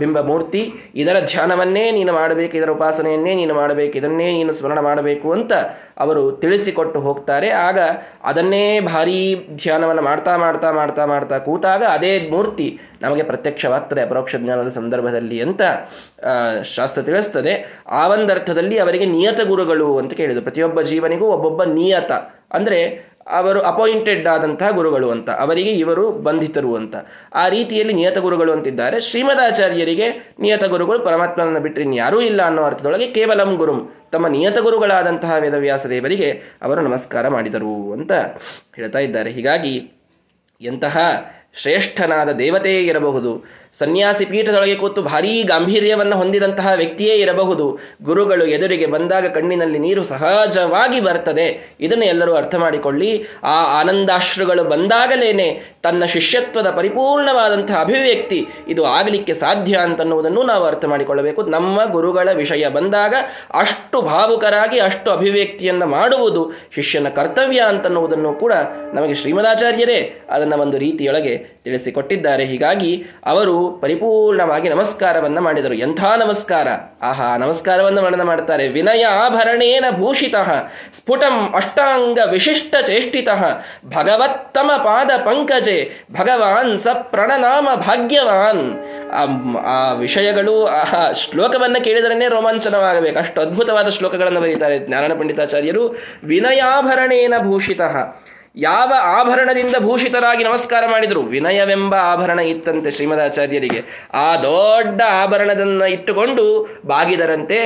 ಬಿಂಬ 0.00 0.18
ಮೂರ್ತಿ, 0.20 0.60
ಇದರ 1.02 1.16
ಧ್ಯಾನವನ್ನೇ 1.30 1.84
ನೀನು 1.96 2.12
ಮಾಡಬೇಕು, 2.12 2.54
ಇದರ 2.56 2.70
ಉಪಾಸನೆಯನ್ನೇ 2.70 3.32
ನೀನು 3.34 3.54
ಮಾಡಬೇಕು, 3.54 3.94
ಇದನ್ನೇ 3.98 4.26
ನೀನು 4.32 4.52
ಸ್ಮರಣ 4.58 4.80
ಮಾಡಬೇಕು 4.80 5.28
ಅಂತ 5.32 5.52
ಅವರು 5.98 6.22
ತಿಳಿಸಿಕೊಟ್ಟು 6.42 6.98
ಹೋಗ್ತಾರೆ. 7.00 7.48
ಆಗ 7.66 7.78
ಅದನ್ನೇ 8.24 8.64
ಭಾರೀ 8.80 9.18
ಧ್ಯಾನವನ್ನು 9.62 10.02
ಮಾಡ್ತಾ 10.02 10.34
ಮಾಡ್ತಾ 10.36 10.70
ಮಾಡ್ತಾ 10.72 11.04
ಮಾಡ್ತಾ 11.06 11.38
ಕೂತಾಗ 11.38 11.82
ಅದೇ 11.96 12.12
ಮೂರ್ತಿ 12.34 12.68
ನಮಗೆ 13.02 13.22
ಪ್ರತ್ಯಕ್ಷವಾಗ್ತದೆ 13.22 14.02
ಅಪರೋಕ್ಷ 14.02 14.36
ಜ್ಞಾನದ 14.36 14.72
ಸಂದರ್ಭದಲ್ಲಿ 14.78 15.38
ಅಂತ 15.46 15.62
ಶಾಸ್ತ್ರ 16.76 17.02
ತಿಳಿಸ್ತದೆ. 17.02 17.54
ಆ 18.00 18.02
ಒಂದರ್ಥದಲ್ಲಿ 18.08 18.78
ಅವರಿಗೆ 18.78 19.08
ನಿಯತ 19.16 19.40
ಗುರುಗಳು 19.52 19.90
ಅಂತ 19.98 20.12
ಕೇಳಿದರು. 20.20 20.46
ಪ್ರತಿಯೊಬ್ಬ 20.48 20.80
ಜೀವನಿಗೂ 20.90 21.28
ಒಬ್ಬೊಬ್ಬ 21.36 21.62
ನಿಯತ. 21.78 22.12
ಅಂದರೆ 22.52 22.78
ಅವರು 23.30 23.60
ಅಪಾಯಿಂಟೆಡ್ 23.60 24.28
ಆದಂತಹ 24.28 24.70
ಗುರುಗಳು 24.70 25.10
ಅಂತ, 25.10 25.30
ಅವರಿಗೆ 25.30 25.70
ಇವರು 25.70 26.12
ಬಂಧಿತರು 26.12 26.76
ಅಂತ. 26.76 26.94
ಆ 27.34 27.48
ರೀತಿಯಲ್ಲಿ 27.48 27.94
ನಿಯತ 27.94 28.18
ಗುರುಗಳು 28.18 28.52
ಅಂತಿದ್ದಾರೆ. 28.52 29.00
ಶ್ರೀಮದಾಚಾರ್ಯರಿಗೆ 29.00 30.34
ನಿಯತ 30.40 30.64
ಗುರುಗಳು 30.64 30.98
ಪರಮಾತ್ಮನನ್ನು 30.98 31.60
ಬಿಟ್ಟರೆ 31.60 31.84
ಇನ್ಯಾರೂ 31.84 32.20
ಇಲ್ಲ 32.20 32.42
ಅನ್ನೋ 32.42 32.62
ಅರ್ಥದೊಳಗೆ 32.62 33.06
ಕೇವಲಂ 33.06 33.56
ಗುರುಂ, 33.56 33.92
ತಮ್ಮ 34.12 34.26
ನಿಯತ 34.26 34.58
ಗುರುಗಳಾದಂತಹ 34.58 35.32
ವೇದವ್ಯಾಸ 35.40 35.86
ದೇವರಿಗೆ 35.86 36.42
ಅವರು 36.62 36.80
ನಮಸ್ಕಾರ 36.80 37.28
ಮಾಡಿದರು 37.28 37.92
ಅಂತ 37.92 38.12
ಹೇಳ್ತಾ 38.76 38.98
ಇದ್ದಾರೆ. 38.98 39.30
ಹೀಗಾಗಿ 39.30 39.90
ಎಂತಹ 40.60 40.98
ಶ್ರೇಷ್ಠನಾದ 41.54 42.28
ದೇವತೆಯೇ 42.28 42.80
ಇರಬಹುದು. 42.80 43.59
ಸನ್ಯಾಸಿ 43.78 44.24
ಪೀಠದೊಳಗೆ 44.24 44.74
ಕೂತು 44.74 45.02
ಭಾರೀ 45.02 45.42
ಗಾಂಭೀರ್ಯವನ್ನು 45.42 46.16
ಹೊಂದಿದಂತಹ 46.16 46.72
ವ್ಯಕ್ತಿಯೇ 46.76 47.14
ಇರಬಹುದು. 47.14 47.78
ಗುರುಗಳು 48.02 48.46
ಎದುರಿಗೆ 48.46 48.86
ಬಂದಾಗ 48.86 49.26
ಕಣ್ಣಿನಲ್ಲಿ 49.26 49.78
ನೀರು 49.78 50.04
ಸಹಜವಾಗಿ 50.04 51.00
ಬರ್ತದೆ 51.00 51.76
ಇದನ್ನು 51.80 52.04
ಎಲ್ಲರೂ 52.04 52.34
ಅರ್ಥ 52.34 52.54
ಮಾಡಿಕೊಳ್ಳಿ. 52.54 53.24
ಆ 53.42 53.80
ಆನಂದಾಶ್ರುಗಳು 53.80 54.64
ಬಂದಾಗಲೇನೆ 54.64 55.62
ತನ್ನ 55.82 56.04
ಶಿಷ್ಯತ್ವದ 56.04 56.70
ಪರಿಪೂರ್ಣವಾದಂತಹ 56.70 57.80
ಅಭಿವ್ಯಕ್ತಿ 57.80 58.46
ಇದು 58.68 58.84
ಆಗಲಿಕ್ಕೆ 58.84 59.34
ಸಾಧ್ಯ 59.34 59.76
ಅಂತನ್ನುವುದನ್ನು 59.76 60.42
ನಾವು 60.42 60.64
ಅರ್ಥ 60.64 60.84
ಮಾಡಿಕೊಳ್ಳಬೇಕು. 60.84 61.42
ನಮ್ಮ 61.42 61.84
ಗುರುಗಳ 61.84 62.28
ವಿಷಯ 62.32 62.68
ಬಂದಾಗ 62.68 63.14
ಅಷ್ಟು 63.54 64.00
ಭಾವುಕರಾಗಿ 64.02 64.78
ಅಷ್ಟು 64.78 65.10
ಅಭಿವ್ಯಕ್ತಿಯನ್ನು 65.10 65.86
ಮಾಡುವುದು 65.86 66.52
ಶಿಷ್ಯನ 66.74 67.08
ಕರ್ತವ್ಯ 67.08 67.60
ಅಂತನ್ನುವುದನ್ನು 67.60 68.32
ಕೂಡ 68.32 68.52
ನಮಗೆ 68.94 69.14
ಶ್ರೀಮದಾಚಾರ್ಯರೇ 69.14 70.20
ಅದನ್ನು 70.30 70.58
ಒಂದು 70.58 70.78
ರೀತಿಯೊಳಗೆ 70.78 71.60
ತಿಳಿಸಿಕೊಟ್ಟಿದ್ದಾರೆ. 71.64 72.44
ಹೀಗಾಗಿ 72.44 73.04
ಅವರು 73.26 73.59
ಪರಿಪೂರ್ಣವಾಗಿ 73.68 74.68
ನಮಸ್ಕಾರವನ್ನು 74.68 75.40
ಮಾಡಿದರು. 75.40 75.74
ಎಂಥ 75.74 76.04
ನಮಸ್ಕಾರ? 76.04 76.68
ಆಹಾ, 77.02 77.36
ನಮಸ್ಕಾರವನ್ನು 77.36 78.02
ವರ್ಣನ 78.02 78.22
ಮಾಡ್ತಾರೆ. 78.22 78.68
ವಿನಯ 78.68 79.04
ಆಭರಣೇನ 79.04 79.84
ಭೂಷಿತ, 79.90 80.34
ಸ್ಫುಟಂ 80.96 81.54
ಅಷ್ಟಾಂಗ 81.54 82.18
ವಿಶಿಷ್ಟ 82.30 82.74
ಚೇಷ್ಟಿತ, 82.86 83.28
ಭಗವತ್ತಮ 83.86 84.70
ಪಾದ 84.76 85.10
ಪಂಕಜೆ, 85.24 86.04
ಭಗವಾನ್ 86.12 86.78
ಸ 86.78 86.86
ಪ್ರಣನಾಮ 87.02 87.68
ಭಾಗ್ಯವಾನ್. 87.74 88.86
ಆ 89.66 89.92
ವಿಷಯಗಳು 89.92 90.66
ಆ 90.66 91.12
ಶ್ಲೋಕವನ್ನು 91.12 91.84
ಕೇಳಿದರೇ 91.84 92.28
ರೋಮಾಂಚನವಾಗಬೇಕು. 92.28 93.18
ಅಷ್ಟು 93.18 93.40
ಅದ್ಭುತವಾದ 93.40 93.88
ಶ್ಲೋಕಗಳನ್ನು 93.88 94.40
ಬರೀತಾರೆ 94.40 94.78
ಜ್ಞಾನ 94.78 95.12
ಪಂಡಿತಾಚಾರ್ಯರು 95.18 95.88
ವಿನಯಾಭರಣೇನ 96.24 97.34
ಭೂಷಿತ 97.38 97.80
ಯಾವ 98.54 98.92
ಆಭರಣದಿಂದ 99.18 99.76
ಭೂಷಿತರಾಗಿ 99.84 100.42
ನಮಸ್ಕಾರ 100.48 100.84
ಮಾಡಿದರು 100.92 101.20
ವಿನಯವೆಂಬ 101.34 101.94
ಆಭರಣ 102.12 102.40
ಇತ್ತಂತೆ 102.52 102.90
ಶ್ರೀಮದಾಚಾರ್ಯರಿಗೆ. 102.96 103.80
ಆ 104.24 104.28
ದೊಡ್ಡ 104.46 105.00
ಆಭರಣದನ್ನ 105.22 105.82
ಇಟ್ಟುಕೊಂಡು 105.96 106.44
ಬಾಗಿದರಂತೆ, 106.92 107.58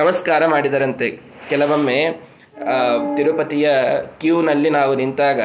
ನಮಸ್ಕಾರ 0.00 0.42
ಮಾಡಿದರಂತೆ. 0.54 1.08
ಕೆಲವೊಮ್ಮೆ 1.50 1.98
ತಿರುಪತಿಯ 3.16 3.68
ಕ್ಯೂನಲ್ಲಿ 4.22 4.70
ನಾವು 4.78 4.92
ನಿಂತಾಗ 5.02 5.40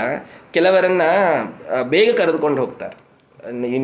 ಕೆಲವರನ್ನ 0.56 1.04
ಬೇಗ 1.94 2.10
ಕರೆದುಕೊಂಡು 2.22 2.60
ಹೋಗ್ತಾರೆ. 2.64 2.96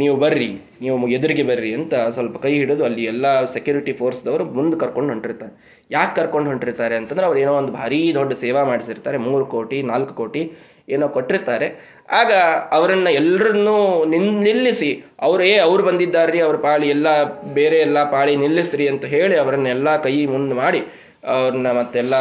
ನೀವು 0.02 0.16
ಬರ್ರಿ, 0.24 0.52
ನೀವು 0.84 1.08
ಎದುರಿಗೆ 1.18 1.44
ಬರ್ರಿ 1.50 1.72
ಅಂತ 1.80 1.94
ಸ್ವಲ್ಪ 2.16 2.38
ಕೈ 2.44 2.54
ಹಿಡಿದು 2.62 2.84
ಅಲ್ಲಿ 2.88 3.04
ಎಲ್ಲ 3.12 3.26
ಸೆಕ್ಯೂರಿಟಿ 3.56 3.94
ಫೋರ್ಸ್ದವರು 4.00 4.46
ಮುಂದೆ 4.58 4.78
ಕರ್ಕೊಂಡು 4.84 5.12
ಹೊಂಟಿರ್ತಾರೆ. 5.14 5.54
ಯಾಕೆ 5.92 6.14
ಕರ್ಕೊಂಡು 6.20 6.50
ಹೊಂಟಿರ್ತಾರೆ 6.52 6.96
ಅಂತಂದ್ರೆ 7.02 7.26
ಅವ್ರು 7.30 7.40
ಏನೋ 7.44 7.54
ಒಂದು 7.62 7.74
ಭಾರಿ 7.80 8.00
ದೊಡ್ಡ 8.20 8.34
ಸೇವಾ 8.44 8.62
ಮಾಡಿಸಿರ್ತಾರೆ. 8.72 9.18
ಮೂರು 9.28 9.46
ಕೋಟಿ, 9.56 9.80
ನಾಲ್ಕು 9.94 10.14
ಕೋಟಿ 10.22 10.44
ಏನೋ 10.90 11.08
ಕೊಟ್ಟಿರ್ತಾರೆ. 11.08 11.68
ಆಗ 12.10 12.32
ಅವರನ್ನ 12.72 13.08
ಎಲ್ಲರನ್ನೂ 13.08 14.06
ನಿನ್, 14.06 14.28
ನಿಲ್ಲಿಸಿ, 14.44 14.90
ಅವರೇ 15.22 15.58
ಅವ್ರು 15.58 15.84
ಬಂದಿದ್ದಾರ್ರಿ, 15.84 16.40
ಅವ್ರ 16.40 16.58
ಪಾಳಿ 16.58 16.90
ಎಲ್ಲ, 16.90 17.08
ಬೇರೆ 17.54 17.78
ಎಲ್ಲ 17.80 18.00
ಪಾಳಿ 18.12 18.36
ನಿಲ್ಲಿಸ್ರಿ 18.36 18.88
ಅಂತ 18.88 19.06
ಹೇಳಿ 19.06 19.38
ಅವರನ್ನೆಲ್ಲ 19.38 19.98
ಕೈ 19.98 20.26
ಮುಂದೆ 20.26 20.56
ಮಾಡಿ, 20.56 20.82
ಅವ್ರನ್ನ 21.28 21.72
ಮತ್ತೆಲ್ಲ 21.72 22.16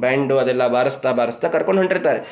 ಬ್ಯಾಂಡು 0.00 0.38
ಅದೆಲ್ಲ 0.38 0.66
ಬಾರಿಸ್ತಾ 0.68 1.12
ಬಾರಿಸ್ತಾ 1.12 1.48
ಕರ್ಕೊಂಡು 1.48 1.82
ಹೊಂಟಿರ್ತಾರೆ. 1.82 2.22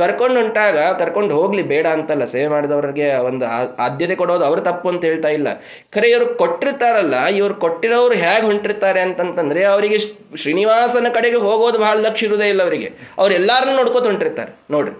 ಕರ್ಕೊಂಡು 0.00 0.38
ಉಂಟಾಗ 0.42 0.78
ಕರ್ಕೊಂಡು 1.00 1.32
ಹೋಗ್ಲಿ, 1.38 1.62
ಬೇಡ 1.72 1.86
ಅಂತಲ್ಲ. 1.96 2.24
ಸೇವೆ 2.32 2.48
ಮಾಡಿದವ್ರಿಗೆ 2.54 3.08
ಒಂದು 3.28 3.44
ಆದ್ಯತೆ 3.86 4.14
ಕೊಡೋದು 4.22 4.44
ಅವ್ರ 4.48 4.60
ತಪ್ಪು 4.68 4.86
ಅಂತ 4.92 5.02
ಹೇಳ್ತಾ 5.10 5.30
ಇಲ್ಲ. 5.38 5.48
ಖರೆ, 5.94 6.06
ಇವರು 6.12 6.26
ಕೊಟ್ಟಿರ್ತಾರಲ್ಲ, 6.42 7.16
ಇವ್ರು 7.38 7.54
ಕೊಟ್ಟಿರೋರು 7.64 8.16
ಹೇಗೆ 8.24 8.44
ಹೊಂಟಿರ್ತಾರೆ 8.50 9.00
ಅಂತಂತಂದ್ರೆ 9.06 9.62
ಅವರಿಗೆ 9.74 9.98
ಶ್ರೀನಿವಾಸನ 10.42 11.10
ಕಡೆಗೆ 11.18 11.40
ಹೋಗೋದು 11.48 11.80
ಬಹಳ 11.84 11.96
ಲಕ್ಷ 12.06 12.24
ಇರುವುದೇ 12.28 12.48
ಇಲ್ಲ 12.54 12.62
ಅವರಿಗೆ. 12.68 12.88
ಅವ್ರು 13.20 13.34
ಎಲ್ಲಾರನ್ನು 13.40 13.76
ನೋಡ್ಕೋತ 13.80 14.06
ಹೊಂಟಿರ್ತಾರೆ. 14.12 14.52
ನೋಡ್ರಿ, 14.76 14.94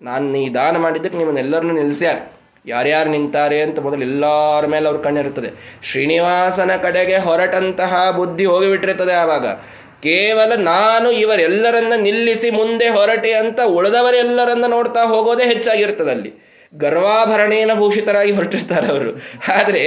ನಾನು 0.00 0.36
ಈ 0.42 0.48
ದಾನ 0.58 0.76
ಮಾಡಿದ್ದಕ್ಕೆ 0.84 1.20
ನಿಮ್ಮನ್ನೆಲ್ಲರನ್ನು 1.20 1.76
ನಿಲ್ಲಿಸ್ಯಾರ 1.80 2.18
ಯಾರ್ಯಾರು 2.66 3.08
ನಿಂತಾರೆ 3.14 3.58
ಅಂತ 3.64 3.78
ಮೊದಲು 3.84 4.02
ಎಲ್ಲರ 4.06 4.64
ಮೇಲೆ 4.72 4.86
ಅವ್ರ 4.88 4.98
ಕಣ್ಣಿರುತ್ತದೆ 5.04 5.50
ಶ್ರೀನಿವಾಸನ 5.88 6.72
ಕಡೆಗೆ 6.82 7.16
ಹೊರಟಂತಹ 7.26 7.92
ಬುದ್ಧಿ 8.18 8.46
ಹೋಗಿಬಿಟ್ಟಿರ್ತದೆ 8.52 9.14
ಆವಾಗ. 9.22 9.46
ಕೇವಲ 10.02 10.54
ನಾನು 10.54 11.10
ಇವರೆಲ್ಲರನ್ನ 11.10 11.92
ನಿಲ್ಲಿಸಿ 11.96 12.50
ಮುಂದೆ 12.50 12.88
ಹೊರಟೆ 12.88 13.32
ಅಂತ 13.32 13.60
ಉಳಿದವರೆಲ್ಲರನ್ನ 13.60 14.66
ನೋಡ್ತಾ 14.66 15.04
ಹೋಗೋದೇ 15.04 15.44
ಹೆಚ್ಚಾಗಿರ್ತದೆ 15.44 16.10
ಅಲ್ಲಿ. 16.10 16.48
ಗರ್ವಾಭರಣೇನ 16.74 17.74
ಭೂಷಿತರಾಗಿ 17.74 18.32
ಹೊರಟಿರ್ತಾರೆ 18.32 18.86
ಅವರು. 18.86 19.22
ಆದರೆ 19.52 19.84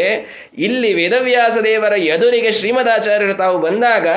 ಇಲ್ಲಿ 0.58 0.94
ವೇದವ್ಯಾಸ 0.94 1.58
ದೇವರ 1.58 1.94
ಎದುರಿಗೆ 1.98 2.51
ಶ್ರೀಮದಾಚಾರ್ಯರು 2.51 3.34
ತಾವು 3.34 3.60
ಬಂದಾಗ 3.60 4.08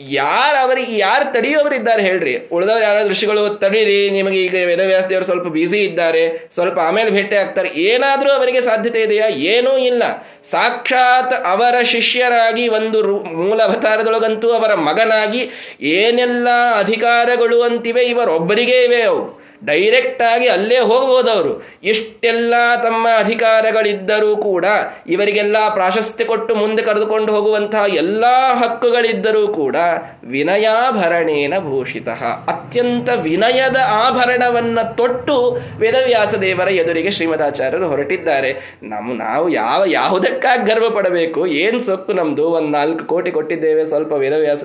ಯಾರು 0.00 0.62
ಅವರಿಗೆ, 0.62 0.98
ಯಾರು 0.98 1.32
ತಡೆಯುವವರಿದ್ದಾರೆ 1.32 2.02
ಹೇಳ್ರಿ. 2.02 2.48
ಉಳಿದವರು 2.52 2.82
ಯಾರ 2.82 3.08
ಋಷಿಗಳು 3.08 3.58
ತಡೀರಿ, 3.58 4.10
ನಿಮಗೆ 4.10 4.44
ಈಗ 4.44 4.54
ವೇದವ್ಯಾಸ 4.66 5.06
ದೇವರು 5.06 5.24
ಸ್ವಲ್ಪ 5.24 5.46
ಬ್ಯುಸಿ 5.46 5.84
ಇದ್ದಾರೆ, 5.84 6.50
ಸ್ವಲ್ಪ 6.54 6.78
ಆಮೇಲೆ 6.78 7.10
ಭೇಟಿ 7.10 7.36
ಆಗ್ತಾರೆ. 7.36 7.68
ಏನಾದರೂ 7.68 8.30
ಅವರಿಗೆ 8.30 8.60
ಸಾಧ್ಯತೆ 8.60 9.02
ಇದೆಯಾ? 9.02 9.28
ಏನೂ 9.28 9.78
ಇಲ್ಲ. 9.78 10.02
ಸಾಕ್ಷಾತ್ 10.50 11.46
ಅವರ 11.46 11.82
ಶಿಷ್ಯರಾಗಿ 11.82 12.68
ಒಂದು 12.68 13.18
ಮೂಲ 13.18 13.62
ಅವತಾರದೊಳಗಂತೂ 13.62 14.50
ಅವರ 14.50 14.74
ಮಗನಾಗಿ 14.74 15.50
ಏನೆಲ್ಲ 15.82 16.48
ಅಧಿಕಾರಗಳು 16.78 17.62
ಅಂತಿವೆ, 17.62 18.02
ಇವರೊಬ್ಬರಿಗೇ 18.02 18.84
ಇವೆ 18.84 19.02
ಅವು. 19.02 19.37
ಡೈರೆಕ್ಟ್ 19.64 20.22
ಆಗಿ 20.22 20.46
ಅಲ್ಲೇ 20.46 20.78
ಹೋಗಬಹುದು 20.78 21.30
ಅವರು 21.30 21.66
ಇಷ್ಟೆಲ್ಲ 21.84 22.54
ತಮ್ಮ 22.82 23.06
ಅಧಿಕಾರಗಳಿದ್ದರೂ 23.18 24.36
ಕೂಡ 24.36 24.64
ಇವರಿಗೆಲ್ಲ 25.06 25.56
ಪ್ರಾಶಸ್ತ್ಯ 25.74 26.24
ಕೊಟ್ಟು 26.24 26.54
ಮುಂದೆ 26.54 26.82
ಕರೆದುಕೊಂಡು 26.82 27.32
ಹೋಗುವಂತಹ 27.32 27.84
ಎಲ್ಲ 27.94 28.24
ಹಕ್ಕುಗಳಿದ್ದರೂ 28.54 29.48
ಕೂಡ 29.48 29.76
ವಿನಯಾಭರಣೇನ 30.24 31.54
ಭೂಷಿತ. 31.58 32.08
ಅತ್ಯಂತ 32.48 33.08
ವಿನಯದ 33.22 33.76
ಆಭರಣವನ್ನ 33.90 34.78
ತೊಟ್ಟು 34.82 35.58
ವೇದವ್ಯಾಸ 35.78 36.34
ದೇವರ 36.34 36.68
ಎದುರಿಗೆ 36.68 37.10
ಶ್ರೀಮದಾಚಾರ್ಯರು 37.10 37.88
ಹೊರಟಿದ್ದಾರೆ. 37.88 38.78
ನಮ್ಮ 38.82 39.18
ನಾವು 39.22 39.48
ಯಾವ 39.48 39.84
ಯಾವುದಕ್ಕಾಗಿ 39.86 40.66
ಗರ್ವ 40.70 40.90
ಪಡಬೇಕು 40.90 41.46
ಏನ್ 41.46 41.84
ಸೊಕ್ಕು 41.84 42.12
ನಮ್ದು? 42.12 42.50
ಒಂದ್ 42.50 42.72
ನಾಲ್ಕು 42.72 43.04
ಕೋಟಿ 43.04 43.30
ಕೊಟ್ಟಿದ್ದೇವೆ, 43.30 43.86
ಸ್ವಲ್ಪ 43.86 44.12
ವೇದವ್ಯಾಸ 44.12 44.58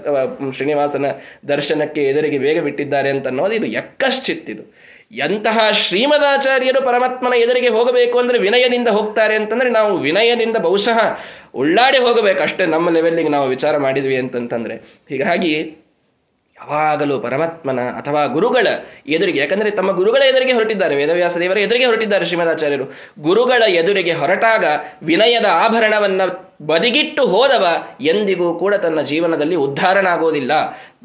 ಶ್ರೀನಿವಾಸನ 0.56 1.06
ದರ್ಶನಕ್ಕೆ 1.48 2.04
ಎದುರಿಗೆ 2.04 2.38
ಬೇಗ 2.38 2.64
ಬಿಟ್ಟಿದ್ದಾರೆ 2.64 3.10
ಅಂತ 3.10 3.28
ಅನ್ನೋದು 3.28 3.54
ಇದು. 3.54 3.66
ಎಕ್ಕಶ್ಚಿತ್ತಿದು 3.66 4.83
ಎಂತಹ 5.18 5.60
ಶ್ರೀಮದಾಚಾರ್ಯರು 5.72 6.86
ಪರಮಾತ್ಮನ 6.86 7.34
ಎದುರಿಗೆ 7.34 7.68
ಹೋಗಬೇಕು 7.68 8.20
ಅಂದ್ರೆ 8.20 8.40
ವಿನಯದಿಂದ 8.40 8.88
ಹೋಗ್ತಾರೆ 8.88 9.36
ಅಂತಂದ್ರೆ 9.36 9.70
ನಾವು 9.70 9.98
ವಿನಯದಿಂದ 9.98 10.58
ಬಹುಶಃ 10.58 11.18
ಉಳ್ಳಾಡಿ 11.54 11.98
ಹೋಗಬೇಕು. 11.98 12.44
ಅಷ್ಟೇ 12.44 12.66
ನಮ್ಮ 12.66 12.90
ಲೆವೆಲ್ಲಿಗೆ 12.90 13.30
ನಾವು 13.30 13.50
ವಿಚಾರ 13.50 13.78
ಮಾಡಿದ್ವಿ 13.78 14.18
ಅಂತಂತಂದ್ರೆ. 14.18 14.76
ಹೀಗಾಗಿ 15.10 15.84
ಯಾವಾಗಲೂ 16.58 17.20
ಪರಮಾತ್ಮನ 17.20 17.80
ಅಥವಾ 17.80 18.26
ಗುರುಗಳ 18.26 18.68
ಎದುರಿಗೆ, 19.08 19.40
ಯಾಕಂದ್ರೆ 19.40 19.72
ತಮ್ಮ 19.72 19.92
ಗುರುಗಳ 19.92 20.22
ಎದುರಿಗೆ 20.22 20.54
ಹೊರಟಿದ್ದಾರೆ, 20.54 20.96
ವೇದವ್ಯಾಸ 20.96 21.38
ದೇವರ 21.38 21.58
ಎದುರಿಗೆ 21.58 21.86
ಹೊರಟಿದ್ದಾರೆ 21.86 22.26
ಶ್ರೀಮದಾಚಾರ್ಯರು. 22.26 22.94
ಗುರುಗಳ 23.20 23.64
ಎದುರಿಗೆ 23.64 24.14
ಹೊರಟಾಗ 24.14 24.66
ವಿನಯದ 25.04 25.46
ಆಭರಣವನ್ನ 25.52 26.22
ಬದಿಗಿಟ್ಟು 26.66 27.26
ಹೋದವ 27.26 27.66
ಎಂದಿಗೂ 28.02 28.60
ಕೂಡ 28.60 28.76
ತನ್ನ 28.76 29.02
ಜೀವನದಲ್ಲಿ 29.02 29.56
ಉದ್ಧಾರನಾಗೋದಿಲ್ಲ. 29.56 30.52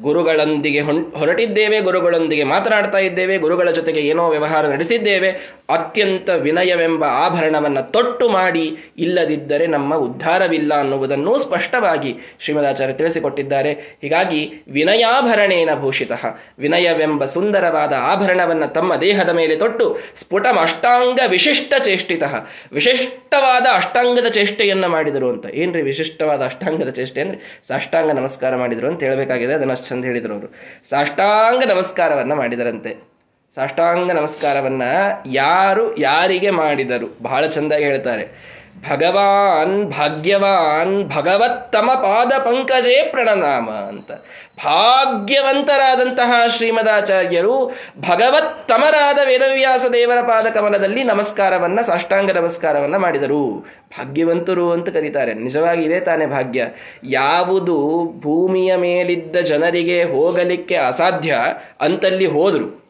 ಗುರುಗಳೊಂದಿಗೆ 0.00 0.80
ಹೊರಟಿದ್ದೇವೆ, 1.18 1.80
ಗುರುಗಳೊಂದಿಗೆ 1.80 2.44
ಮಾತನಾಡ್ತಾ 2.44 2.98
ಇದ್ದೇವೆ, 2.98 3.38
ಗುರುಗಳ 3.38 3.70
ಜೊತೆಗೆ 3.70 4.00
ಏನೋ 4.00 4.28
ವ್ಯವಹಾರ 4.28 4.66
ನಡೆಸಿದ್ದೇವೆ, 4.66 5.30
ಅತ್ಯಂತ 5.68 6.30
ವಿನಯವೆಂಬ 6.30 7.04
ಆಭರಣವನ್ನು 7.04 7.92
ತೊಟ್ಟು 7.92 8.28
ಮಾಡಿ 8.28 8.92
ಇಲ್ಲದಿದ್ದರೆ 8.98 9.66
ನಮ್ಮ 9.66 9.94
ಉದ್ಧಾರವಿಲ್ಲ 9.94 10.74
ಅನ್ನುವುದನ್ನು 10.74 11.38
ಸ್ಪಷ್ಟವಾಗಿ 11.38 12.16
ಶ್ರೀಮದಾಚಾರ್ಯ 12.40 12.92
ತಿಳಿಸಿಕೊಟ್ಟಿದ್ದಾರೆ. 12.92 13.72
ಹೀಗಾಗಿ 13.72 14.64
ವಿನಯಾಭರಣೇನ 14.70 15.70
ಭೂಷಿತ. 15.80 16.12
ವಿನಯವೆಂಬ 16.58 17.24
ಸುಂದರವಾದ 17.24 17.92
ಆಭರಣವನ್ನ 17.98 18.64
ತಮ್ಮ 18.64 18.96
ದೇಹದ 18.96 19.28
ಮೇಲೆ 19.28 19.56
ತೊಟ್ಟು 19.56 19.98
ಸ್ಫುಟಂ 20.20 20.56
ಅಷ್ಟಾಂಗ 20.56 21.20
ವಿಶಿಷ್ಟ 21.26 21.74
ಚೇಷ್ಟಿತ 21.84 22.22
ವಿಶಿಷ್ಟವಾದ 22.72 23.66
ಅಷ್ಟಾಂಗದ 23.74 24.26
ಚೇಷ್ಟೆಯನ್ನು 24.26 24.88
ಮಾಡಿದರು 24.88 25.28
ಅಂತ. 25.30 25.46
ಏನ್ರಿ 25.54 25.82
ವಿಶಿಷ್ಟವಾದ 25.82 26.42
ಅಷ್ಟಾಂಗದ 26.42 26.90
ಚೇಷ್ಟೆ 26.90 27.20
ಅಂದ್ರೆ 27.20 27.60
ಸಾಷ್ಟಾಂಗ 27.68 28.10
ನಮಸ್ಕಾರ 28.10 28.56
ಮಾಡಿದ್ರು 28.56 28.88
ಅಂತ 28.88 29.02
ಹೇಳಬೇಕಾಗಿದೆ, 29.02 29.52
ಅದನ್ನ 29.54 29.72
ಅಷ್ಟು 29.72 29.86
ಚಂದ 29.86 30.04
ಹೇಳಿದ್ರು 30.04 30.34
ಅವರು. 30.34 30.54
ಸಾಷ್ಟಾಂಗ 30.90 31.64
ನಮಸ್ಕಾರವನ್ನ 31.64 32.32
ಮಾಡಿದರಂತೆ. 32.32 33.08
ಸಾಷ್ಟಾಂಗ 33.54 34.12
ನಮಸ್ಕಾರವನ್ನ 34.12 34.82
ಯಾರು 35.26 35.98
ಯಾರಿಗೆ 35.98 36.50
ಮಾಡಿದರು? 36.50 37.18
ಬಹಳ 37.22 37.46
ಚಂದಾಗಿ 37.46 37.84
ಹೇಳ್ತಾರೆ. 37.84 38.57
ಭಗವಾನ್ 38.82 39.90
ಭಾಗ್ಯವಾನ್ 39.90 41.08
ಭಗವತ್ತಮ 41.08 41.90
ಪಾದ 41.94 42.38
ಪಂಕಜೇ 42.38 43.08
ಪ್ರಣನಾಮ 43.10 43.70
ಅಂತ. 43.70 44.12
ಭಾಗ್ಯವಂತರಾದಂತಹ 44.64 46.32
ಶ್ರೀಮದಾಚಾರ್ಯರು 46.56 47.66
ಭಗವತ್ತಮರಾದ 47.98 49.18
ವೇದವ್ಯಾಸ 49.26 49.84
ದೇವರ 49.92 50.20
ಪಾದ 50.20 50.46
ಕಮಲದಲ್ಲಿ 50.46 51.04
ನಮಸ್ಕಾರವನ್ನ, 51.04 51.80
ಸಾಷ್ಟಾಂಗ 51.86 52.30
ನಮಸ್ಕಾರವನ್ನ 52.30 52.96
ಮಾಡಿದರು. 52.96 53.66
ಭಾಗ್ಯವಂತರು 53.98 54.72
ಅಂತ 54.72 54.88
ಕರೀತಾರೆ. 54.88 55.34
ನಿಜವಾಗಿ 55.34 55.82
ಇದೇ 55.82 56.00
ತಾನೇ 56.00 56.26
ಭಾಗ್ಯ. 56.26 56.66
ಯಾವುದು 57.04 58.06
ಭೂಮಿಯ 58.18 58.76
ಮೇಲಿದ್ದ 58.76 59.36
ಜನರಿಗೆ 59.36 60.04
ಹೋಗಲಿಕ್ಕೆ 60.04 60.76
ಅಸಾಧ್ಯ 60.76 61.36
ಅಂತಲ್ಲಿ 61.80 62.26
ಹೋದ್ರು. 62.26 62.87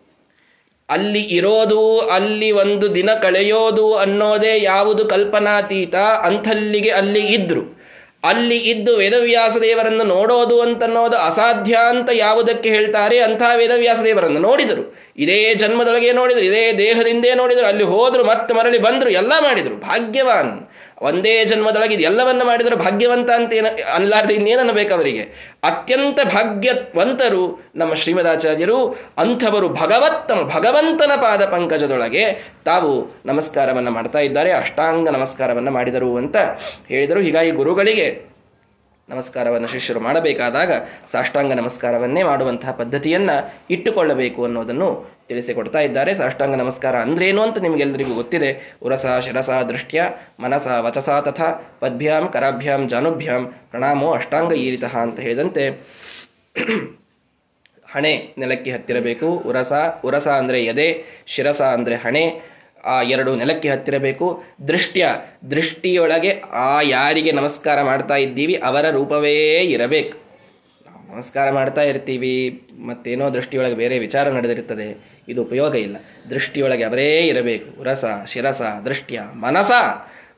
ಅಲ್ಲಿ 0.88 1.21
ಇರೋದು, 1.21 1.99
ಅಲ್ಲಿ 1.99 2.50
ಒಂದು 2.50 2.95
ದಿನ 2.95 3.11
ಕಳೆಯೋದು 3.23 3.95
ಅನ್ನೋದೇ 3.95 4.62
ಯಾವುದು 4.62 5.04
ಕಲ್ಪನಾತೀತ? 5.04 5.95
ಅಂಥಲ್ಲಿಗೆ 5.95 6.90
ಅಲ್ಲಿ 6.90 7.21
ಇದ್ರು. 7.21 7.78
ಅಲ್ಲಿ 8.25 8.57
ಇದ್ದು 8.57 8.97
ವೇದವ್ಯಾಸ 8.97 9.57
ದೇವರನ್ನು 9.57 10.04
ನೋಡೋದು 10.04 10.62
ಅಂತನ್ನೋದು 10.62 11.16
ಅಸಾಧ್ಯ 11.16 11.78
ಅಂತ 11.88 12.11
ಯಾವುದಕ್ಕೆ 12.12 12.68
ಹೇಳ್ತಾರೆ? 12.68 13.18
ಅಂಥ 13.18 13.42
ವೇದವ್ಯಾಸ 13.57 13.99
ದೇವರನ್ನು 13.99 14.40
ನೋಡಿದರು. 14.40 14.99
ಇದೇ 15.16 15.54
ಜನ್ಮದೊಳಗೆ 15.54 16.12
ನೋಡಿದರು, 16.12 16.45
ಇದೇ 16.45 16.73
ದೇಹದಿಂದೇ 16.73 17.35
ನೋಡಿದರು. 17.35 17.66
ಅಲ್ಲಿ 17.66 17.85
ಹೋದರು, 17.85 18.25
ಮತ್ತೆ 18.25 18.54
ಮರಳಿ 18.54 18.78
ಬಂದರು, 18.78 19.11
ಎಲ್ಲ 19.11 19.33
ಮಾಡಿದರು. 19.42 19.80
ಭಾಗ್ಯವಾನ್. 19.80 20.68
ಒಂದೇ 21.02 21.45
ಜನ್ಮದೊಳಗೆ 21.45 21.95
ಎಲ್ಲವನ್ನ 21.95 22.43
ಮಾಡಿದರೆ 22.45 22.76
ಭಾಗ್ಯವಂತ 22.76 23.31
ಅಂತ 23.31 23.52
ಏನ 23.52 23.67
ಅಲ್ಲಾರ್ದೆ 23.95 24.35
ಇನ್ನೇನನ್ನಬೇಕು 24.35 24.95
ಅವರಿಗೆ? 24.95 25.23
ಅತ್ಯಂತ 25.64 26.21
ಭಾಗ್ಯವಂತರು 26.35 27.62
ನಮ್ಮ 27.76 27.95
ಶ್ರೀಮದಾಚಾರ್ಯರು, 27.95 28.88
ಅಂಥವರು 29.19 29.69
ಭಗವತ್ತಮ 29.69 30.50
ಭಗವಂತನ 30.57 31.11
ಪಾದ 31.17 31.45
ಪಂಕಜದೊಳಗೆ 31.45 32.55
ತಾವು 32.64 33.17
ನಮಸ್ಕಾರವನ್ನು 33.26 33.90
ಮಾಡ್ತಾ 33.90 34.19
ಇದ್ದಾರೆ, 34.19 34.52
ಅಷ್ಟಾಂಗ 34.52 35.09
ನಮಸ್ಕಾರವನ್ನು 35.09 35.71
ಮಾಡಿದರು 35.71 36.17
ಅಂತ 36.17 36.37
ಹೇಳಿದರು. 36.88 37.21
ಹೀಗಾಗಿ 37.21 37.50
ಗುರುಗಳಿಗೆ 37.50 38.38
ನಮಸ್ಕಾರವನ್ನು 39.09 39.69
ಶಿಷ್ಯರು 39.69 40.00
ಮಾಡಬೇಕಾದಾಗ 40.00 40.73
ಸಾಷ್ಟಾಂಗ 41.12 41.52
ನಮಸ್ಕಾರವನ್ನೇ 41.52 42.23
ಮಾಡುವಂತಹ 42.23 42.70
ಪದ್ಧತಿಯನ್ನು 42.70 43.55
ಇಟ್ಟುಕೊಳ್ಳಬೇಕು 43.70 44.44
ಅನ್ನೋದನ್ನು 44.44 45.17
ತಿಳಿಸಿಕೊಡ್ತಾ 45.29 45.81
ಇದ್ದಾರೆ. 45.81 46.14
ಸಾಷ್ಟಾಂಗ 46.14 46.55
ನಮಸ್ಕಾರ 46.55 46.97
ಅಂದ್ರೇನು 46.97 47.43
ಅಂತ 47.43 47.59
ನಿಮಗೆಲ್ಲರಿಗೂ 47.59 48.14
ಗೊತ್ತಿದೆ. 48.14 48.79
ಉರಸ, 48.83 49.07
ಶಿರಸ, 49.07 49.51
ದೃಷ್ಟ್ಯ, 49.51 50.03
ಮನಸ, 50.41 50.67
ವಚಸ 50.81 51.09
ತಥಾ 51.09 51.79
ಪದ್ಭ್ಯಾಂ, 51.81 52.29
ಕರಾಭ್ಯಾಂ, 52.33 52.88
ಜಾನುಭ್ಯಾಂ, 52.88 53.45
ಪ್ರಣಾಮೋ, 53.71 54.12
ಅಷ್ಟಾಂಗ 54.12 54.53
ಈರಿತಃ 54.53 54.97
ಅಂತ 54.97 55.21
ಹೇಳಿದಂತೆ 55.21 55.64
ಹಣೆ 57.95 58.35
ನೆಲಕ್ಕೆ 58.38 58.71
ಹತ್ತಿರಬೇಕು. 58.71 59.27
ಉರಸ 59.31 59.73
ಉರಸ 60.05 60.29
ಅಂದರೆ 60.29 60.64
ಎದೆ, 60.64 61.05
ಶಿರಸ 61.27 61.61
ಅಂದರೆ 61.62 61.95
ಹಣೆ, 61.95 62.41
ಆ 62.85 63.03
ಎರಡು 63.03 63.37
ನೆಲಕ್ಕೆ 63.37 63.69
ಹತ್ತಿರಬೇಕು. 63.69 64.43
ದೃಷ್ಟ್ಯ, 64.69 65.09
ದೃಷ್ಟಿಯೊಳಗೆ 65.51 66.43
ಆ 66.53 66.81
ಯಾರಿಗೆ 66.83 67.33
ನಮಸ್ಕಾರ 67.33 67.83
ಮಾಡ್ತಾ 67.83 68.14
ಇದ್ದೀವಿ 68.17 68.55
ಅವರ 68.55 68.91
ರೂಪವೇ 68.91 69.35
ಇರಬೇಕು. 69.62 70.28
ನಮಸ್ಕಾರ 71.12 71.51
ಮಾಡ್ತಾ 71.51 71.81
ಇರ್ತೀವಿ, 71.81 72.62
ಮತ್ತೇನೋ 72.87 73.31
ದೃಷ್ಟಿಯೊಳಗೆ 73.33 73.75
ಬೇರೆ 73.75 73.99
ವಿಚಾರ 73.99 74.29
ನಡೆದಿರ್ತದೆ, 74.29 74.88
ಇದು 75.29 75.42
ಉಪಯೋಗ 75.42 75.75
ಇಲ್ಲ. 75.75 75.97
ದೃಷ್ಟಿಯೊಳಗೆ 76.31 76.85
ಅವರೇ 76.85 77.07
ಇರಬೇಕು. 77.27 77.83
ರಸ, 77.83 78.05
ಶಿರಸ, 78.27 78.62
ದೃಷ್ಟ್ಯ, 78.85 79.21
ಮನಸ, 79.21 79.71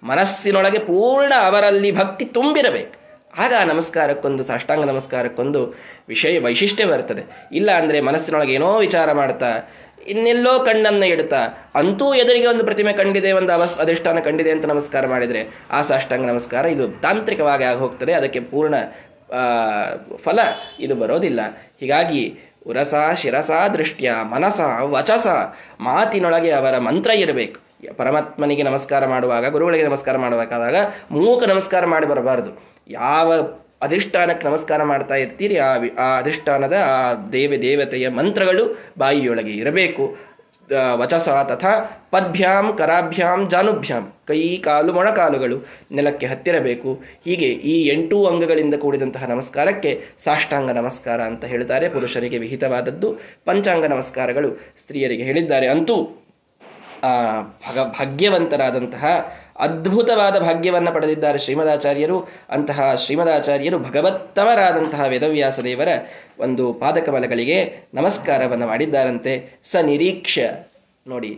ಮನಸ್ಸಿನೊಳಗೆ 0.03 0.79
ಪೂರ್ಣ 0.79 1.33
ಅವರಲ್ಲಿ 1.43 1.91
ಭಕ್ತಿ 1.93 2.25
ತುಂಬಿರಬೇಕು. 2.25 2.95
ಆಗ 3.39 3.53
ನಮಸ್ಕಾರಕ್ಕೊಂದು, 3.67 4.43
ಸಾಷ್ಟಾಂಗ 4.43 4.85
ನಮಸ್ಕಾರಕ್ಕೊಂದು 4.85 5.61
ವಿಷಯ, 6.09 6.39
ವೈಶಿಷ್ಟ್ಯ 6.39 6.85
ಬರ್ತದೆ. 6.85 7.49
ಇಲ್ಲ 7.53 7.71
ಅಂದರೆ 7.71 8.01
ಮನಸ್ಸಿನೊಳಗೆ 8.01 8.55
ಏನೋ 8.55 8.79
ವಿಚಾರ 8.79 9.13
ಮಾಡ್ತಾ, 9.13 9.51
ಇನ್ನೆಲ್ಲೋ 10.09 10.59
ಕಣ್ಣನ್ನು 10.59 11.07
ಇಡ್ತಾ, 11.07 11.71
ಅಂತೂ 11.75 12.15
ಎದುರಿಗೆ 12.15 12.47
ಒಂದು 12.47 12.65
ಪ್ರತಿಮೆ 12.65 12.93
ಕಂಡಿದೆ, 12.93 13.33
ಒಂದು 13.33 13.53
ಅವಸ್, 13.53 13.79
ಅಧಿಷ್ಠಾನ 13.79 14.19
ಕಂಡಿದೆ 14.19 14.51
ಅಂತ 14.51 14.65
ನಮಸ್ಕಾರ 14.65 15.07
ಮಾಡಿದರೆ, 15.07 15.43
ಆ 15.71 15.83
ಸಾಷ್ಟಾಂಗ 15.83 16.27
ನಮಸ್ಕಾರ 16.27 16.65
ಇದು 16.65 16.89
ತಾಂತ್ರಿಕವಾಗಿ 16.89 17.65
ಆಗಿ 17.65 18.13
ಅದಕ್ಕೆ 18.13 18.41
ಪೂರ್ಣ 18.41 18.75
ಫಲ 20.25 20.39
ಇದು 20.81 20.95
ಬರೋದಿಲ್ಲ. 20.95 21.41
ಹೀಗಾಗಿ 21.81 22.39
ಉರಸ, 22.67 22.95
ಶಿರಸ, 23.17 23.51
ದೃಷ್ಟ್ಯ, 23.75 24.15
ಮನಸ, 24.23 24.61
ವಚಸ 24.81 25.27
ಮಾತಿನೊಳಗೆ 25.81 26.51
ಅವರ 26.51 26.79
ಮಂತ್ರ 26.79 27.11
ಇರಬೇಕು. 27.11 27.61
ಪರಮಾತ್ಮನಿಗೆ 27.97 28.63
ನಮಸ್ಕಾರ 28.63 29.07
ಮಾಡುವಾಗ, 29.07 29.51
ಗುರುಗಳಿಗೆ 29.51 29.85
ನಮಸ್ಕಾರ 29.85 30.17
ಮಾಡಬೇಕಾದಾಗ 30.17 30.77
ಮೂಕ 31.11 31.45
ನಮಸ್ಕಾರ 31.45 31.87
ಮಾಡಿ 31.87 32.07
ಬರಬಾರದು. 32.07 32.63
ಯಾವ 32.89 33.35
ಅಧಿಷ್ಠಾನಕ್ಕೆ 33.83 34.47
ನಮಸ್ಕಾರ 34.47 34.83
ಮಾಡ್ತಾ 34.83 35.15
ಇರ್ತೀರಿ, 35.15 35.59
ಆ 35.59 35.77
ಆ 35.99 36.19
ಅಧಿಷ್ಠಾನದ, 36.19 36.73
ಆ 36.87 37.15
ದೇವಿ, 37.33 37.63
ದೇವತೆಯ 37.63 38.09
ಮಂತ್ರಗಳು 38.09 38.79
ಬಾಯಿಯೊಳಗೆ 38.99 39.51
ಇರಬೇಕು. 39.51 40.17
ವಚಸ 40.95 41.29
ತಥಾ 41.29 41.73
ಪದ್ಭ್ಯಾಂ 42.11 42.77
ಕರಾಭ್ಯಾಂ 42.79 43.49
ಜಾನುಭ್ಯಾಂ. 43.49 44.13
ಕೈ, 44.27 44.57
ಕಾಲು, 44.57 44.93
ಮೊಣಕಾಲುಗಳು 44.93 45.67
ನೆಲಕ್ಕೆ 45.93 46.27
ಹತ್ತಿರಬೇಕು. 46.27 47.03
ಹೀಗೆ 47.25 47.47
ಈ 47.47 47.89
ಎಂಟು 47.89 48.27
ಅಂಗಗಳಿಂದ 48.27 48.75
ಕೂಡಿದಂತಹ 48.75 49.25
ನಮಸ್ಕಾರಕ್ಕೆ 49.25 50.03
ಸಾಷ್ಟಾಂಗ 50.25 50.71
ನಮಸ್ಕಾರ 50.71 51.21
ಅಂತ 51.21 51.45
ಹೇಳ್ತಾರೆ. 51.45 51.89
ಪುರುಷರಿಗೆ 51.89 52.39
ವಿಹಿತವಾದದ್ದು 52.39 53.13
ಪಂಚಾಂಗ 53.45 53.85
ನಮಸ್ಕಾರಗಳು 53.85 54.51
ಸ್ತ್ರೀಯರಿಗೆ 54.81 55.23
ಹೇಳಿದ್ದಾರೆ. 55.23 55.67
ಅಂತೂ 55.67 56.27
ಭಾಗ್ಯವಂತರಾದಂತಹ 57.99 59.05
ಅದ್ಭುತವಾದ 59.61 60.37
ಭಾಗ್ಯವನ್ನು 60.39 60.93
ಪಡೆದಿದ್ದಾರೆ 60.93 61.39
ಶ್ರೀಮದಾಚಾರ್ಯರು. 61.39 62.19
ಅಂತಹ 62.49 62.95
ಶ್ರೀಮದಾಚಾರ್ಯರು 62.95 63.79
ಭಗವತ್ತಮರಾದಂತಹ 63.79 65.05
ವೇದವ್ಯಾಸ 65.09 65.61
ದೇವರ 65.61 65.89
ಒಂದು 66.39 66.73
ಪಾದಕಮಲಗಳಿಗೆ 66.73 67.59
ನಮಸ್ಕಾರವನ್ನು 67.95 68.67
ಮಾಡಿದ್ದಾರಂತೆ. 68.67 69.33
ಸ 69.73 69.77
ನಿರೀಕ್ಷ 69.83 70.39
ನೋಡಿ 71.07 71.33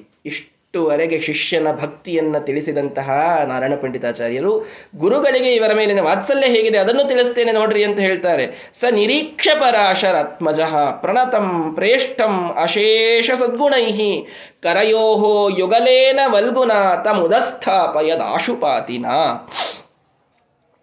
ಇಷ್ಟುವರೆಗೆ 0.75 1.21
ಶಿಷ್ಯನ 1.21 1.69
ಭಕ್ತಿಯನ್ನು 1.81 2.47
ತಿಳಿಸಿದಂತಹ 2.47 3.09
ನಾರಾಯಣ 3.49 3.75
ಪಂಡಿತಾಚಾರ್ಯರು, 3.83 4.67
ಗುರುಗಳಿಗೆ 4.97 5.55
ಇವರ 5.55 5.73
ಮೇಲಿನ 5.77 6.01
ವಾತ್ಸಲ್ಯ 6.07 6.47
ಹೇಗಿದೆ 6.55 6.79
ಅದನ್ನು 6.79 7.09
ತಿಳಿಸ್ತೇನೆ 7.09 7.53
ನೋಡ್ರಿ 7.53 7.85
ಅಂತ 7.85 8.01
ಹೇಳ್ತಾರೆ. 8.01 8.73
ಸ 8.81 8.85
ನಿರೀಕ್ಷ 8.91 9.49
ಪರಾಶರಾತ್ಮಜ 9.61 10.61
ಪ್ರಣತಂ 11.03 11.75
ಪ್ರೇಷ್ಠಂ 11.75 12.55
ಅಶೇಷ 12.63 13.31
ಸದ್ಗುಣೈ 13.41 13.85
ಕರಯೋಹೋ 14.63 15.51
ಯುಗಲೇನ 15.59 16.21
ವಲ್ಗುನ 16.35 16.73
ತಮುದಸ್ಥಾಪಯದಾಶುಪಾತಿನ. 17.05 19.07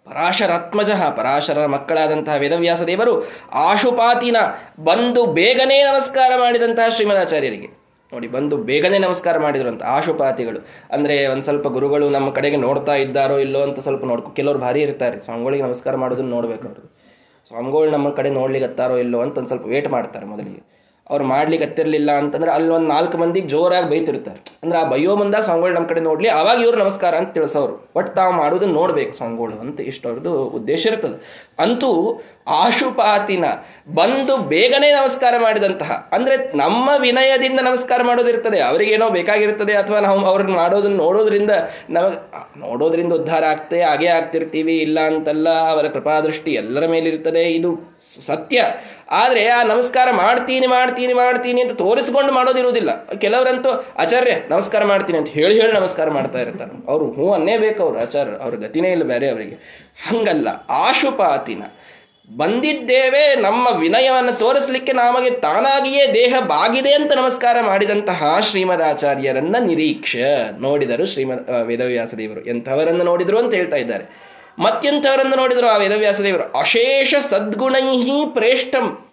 ಪರಾಶರಾತ್ಮಜ 0.08 0.90
ಪರಾಶರ 1.18 1.66
ಮಕ್ಕಳಾದಂತಹ 1.66 2.38
ವೇದವ್ಯಾಸ 2.38 2.82
ದೇವರು 2.82 3.28
ಆಶುಪಾತಿನ 3.66 4.38
ಬಂದು 4.84 5.26
ಬೇಗನೆ 5.40 5.84
ನಮಸ್ಕಾರ 5.84 6.32
ಮಾಡಿದಂತಹ 6.38 6.90
ಶ್ರೀಮದಾಚಾರ್ಯರಿಗೆ 6.90 7.79
ನೋಡಿ, 8.14 8.28
ಬಂದು 8.28 8.58
ಬೇಗನೆ 8.58 9.00
ನಮಸ್ಕಾರ 9.00 9.38
ಮಾಡಿದ್ರು 9.38 9.70
ಅಂತ 9.70 9.84
ಆಶುಪಾತಿಗಳು 9.84 10.60
ಅಂದ್ರೆ 10.92 11.28
ಒಂದ್ 11.28 11.44
ಸ್ವಲ್ಪ 11.44 11.68
ಗುರುಗಳು 11.68 12.10
ನಮ್ಮ 12.10 12.30
ಕಡೆಗೆ 12.30 12.58
ನೋಡ್ತಾ 12.58 12.96
ಇದ್ದಾರೋ 12.96 13.40
ಇಲ್ಲೋ 13.40 13.62
ಅಂತ 13.62 13.80
ಸ್ವಲ್ಪ 13.80 14.06
ನೋಡ್ಕೊ, 14.06 14.30
ಕೆಲವರು 14.32 14.60
ಭಾರಿ 14.60 14.82
ಇರ್ತಾರೆ. 14.82 15.26
ಸ್ವಾಮಿಗಳಿಗೆ 15.26 15.64
ನಮಸ್ಕಾರ 15.64 15.96
ಮಾಡೋದನ್ನ 15.96 16.30
ನೋಡ್ಬೇಕು 16.30 16.68
ಅವ್ರು. 16.68 16.96
ಸ್ವಾಮಿಗಳು 17.48 17.92
ನಮ್ಮ 17.92 18.10
ಕಡೆ 18.10 18.30
ನೋಡ್ಲಿಕ್ಕೆ 18.30 19.00
ಇಲ್ಲೋ 19.00 19.22
ಅಂತ 19.22 19.38
ಒಂದು 19.38 19.48
ಸ್ವಲ್ಪ 19.48 19.66
ವೇಟ್ 19.66 19.88
ಮಾಡ್ತಾರೆ 19.88 20.26
ಮೊದಲಿಗೆ. 20.26 20.79
ಅವ್ರು 21.10 21.26
ಮಾಡ್ಲಿಕ್ಕೆ 21.26 21.68
ಹತ್ತಿರಲಿಲ್ಲ 21.68 22.12
ಅಂತಂದ್ರೆ 22.12 22.52
ಅಲ್ಲಿ 22.52 22.70
ಒಂದು 22.70 22.88
ನಾಲ್ಕು 22.88 23.18
ಮಂದಿಗೆ 23.18 23.48
ಜೋರಾಗಿ 23.48 23.90
ಬೈತಿರ್ತಾರೆ. 23.90 24.40
ಅಂದ್ರೆ 24.64 24.80
ಆ 24.80 24.84
ಬೈಯೋ 24.84 25.16
ಬಂದಾಗ 25.16 25.42
ಸ್ವಾಮಿಗಳು 25.42 25.74
ನಮ್ಮ 25.74 25.88
ಕಡೆ 25.88 26.02
ನೋಡ್ಲಿ, 26.02 26.30
ಅವಾಗ 26.30 26.58
ಇವ್ರು 26.62 26.78
ನಮಸ್ಕಾರ 26.78 27.16
ಅಂತ 27.16 27.32
ತಿಳಿಸೋರು. 27.34 27.92
ಬಟ್ 27.96 28.10
ತಾವು 28.16 28.34
ಮಾಡೋದನ್ನ 28.34 28.74
ನೋಡ್ಬೇಕು 28.74 29.18
ಸ್ವಾಮಿಗಳು 29.18 29.56
ಅಂತ 29.60 29.80
ಇಷ್ಟವ್ರದ್ದು 29.82 30.34
ಉದ್ದೇಶ 30.60 30.86
ಇರ್ತದೆ. 30.86 31.18
ಅಂತೂ 31.60 31.92
ಆಶುಪಾತಿನ 32.48 33.46
ಬಂದು 33.96 34.38
ಬೇಗನೆ 34.38 34.88
ನಮಸ್ಕಾರ 34.92 35.34
ಮಾಡಿದಂತಹ, 35.38 36.10
ಅಂದ್ರೆ 36.14 36.36
ನಮ್ಮ 36.58 36.90
ವಿನಯದಿಂದ 36.98 37.60
ನಮಸ್ಕಾರ 37.60 38.00
ಮಾಡೋದಿರ್ತದೆ, 38.04 38.60
ಅವರಿಗೇನೋ 38.60 39.10
ಬೇಕಾಗಿರ್ತದೆ 39.10 39.74
ಅಥವಾ 39.74 40.00
ನಾವು 40.00 40.26
ಅವ್ರನ್ನ 40.26 40.56
ಮಾಡೋದನ್ನ 40.56 40.98
ನೋಡೋದ್ರಿಂದ 40.98 41.52
ನಮಗೆ 41.90 42.18
ನೋಡೋದ್ರಿಂದ 42.60 43.14
ಉದ್ಧಾರ 43.14 43.44
ಆಗ್ತದೆ 43.44 43.82
ಹಾಗೆ 43.82 44.08
ಆಗ್ತಿರ್ತೀವಿ, 44.08 44.78
ಇಲ್ಲ 44.78 45.00
ಅಂತಲ್ಲ, 45.00 45.50
ಅವರ 45.50 45.88
ಕೃಪಾದೃಷ್ಟಿ 45.88 46.52
ಎಲ್ಲರ 46.52 46.86
ಮೇಲಿರ್ತದೆ, 46.86 47.44
ಇದು 47.52 47.72
ಸತ್ಯ. 48.26 48.62
ಆದ್ರೆ 49.10 49.48
ಆ 49.48 49.64
ನಮಸ್ಕಾರ 49.64 50.08
ಮಾಡ್ತೀನಿ 50.12 50.68
ಮಾಡ್ತೀನಿ 50.68 51.14
ಮಾಡ್ತೀನಿ 51.14 51.62
ಅಂತ 51.62 51.72
ತೋರಿಸ್ಕೊಂಡು 51.72 52.34
ಮಾಡೋದಿರುವುದಿಲ್ಲ. 52.34 53.06
ಕೆಲವರಂತೂ, 53.06 53.86
ಆಚಾರ್ಯ, 53.98 54.32
ನಮಸ್ಕಾರ 54.50 54.84
ಮಾಡ್ತೀನಿ 54.84 55.18
ಅಂತ 55.18 55.28
ಹೇಳಿ 55.30 55.62
ಹೇಳಿ 55.62 55.74
ನಮಸ್ಕಾರ 55.74 56.10
ಮಾಡ್ತಾ 56.10 56.40
ಇರ್ತಾರೆ. 56.40 56.88
ಅವರು 56.88 57.12
ಹ್ಞೂ 57.12 57.34
ಅನ್ನೇ 57.34 57.58
ಬೇಕು 57.58 57.84
ಅವರು, 57.84 58.00
ಆಚಾರ್ಯ, 58.00 58.32
ಅವ್ರ 58.42 58.56
ಗತಿನೇ 58.56 58.92
ಇಲ್ಲ 58.92 59.04
ಬೇರೆ 59.04 59.30
ಅವರಿಗೆ. 59.30 59.56
ಹಂಗಲ್ಲ, 60.08 60.48
ಆಶುಪಾತಿನ. 60.70 61.64
ಬಂದಿದ್ದೇವೆ, 62.38 63.36
ನಮ್ಮ 63.36 63.68
ವಿನಯವನ್ನು 63.80 64.40
ತೋರಿಸಲಿಕ್ಕೆ 64.40 64.94
ನಮಗೆ 64.94 65.30
ತಾನಾಗಿಯೇ 65.30 66.14
ದೇಹ 66.14 66.40
ಬಾಗಿದೆ 66.40 66.94
ಅಂತ 66.94 67.14
ನಮಸ್ಕಾರ 67.14 67.58
ಮಾಡಿದಂತಹ 67.62 68.40
ಶ್ರೀಮದಾಚಾರ್ಯರನ್ನ 68.40 69.56
ನಿರೀಕ್ಷೆ, 69.60 70.62
ನೋಡಿದರು 70.62 71.06
ಶ್ರೀಮದ್ 71.06 71.50
ವೇದವ್ಯಾಸ 71.66 72.14
ದೇವರು 72.14 72.46
ಎಂಥವರನ್ನು 72.46 73.04
ನೋಡಿದರು 73.04 73.40
ಅಂತ 73.40 73.54
ಹೇಳ್ತಾ 73.54 73.76
ಇದ್ದಾರೆ. 73.76 74.29
ಮತ್ತೆಂಥವರನ್ನು 74.60 75.36
ನೋಡಿದರು 75.36 75.68
ಆ 75.68 75.78
ವೇದವ್ಯಾಸ 75.78 76.20
ದೇವರು. 76.20 76.60
ಅಶೇಷ 76.60 77.14
ಸದ್ಗುಣೈಹಿ 77.30 78.26
ಪ್ರೇಷ್ಠಂ. 78.34 79.06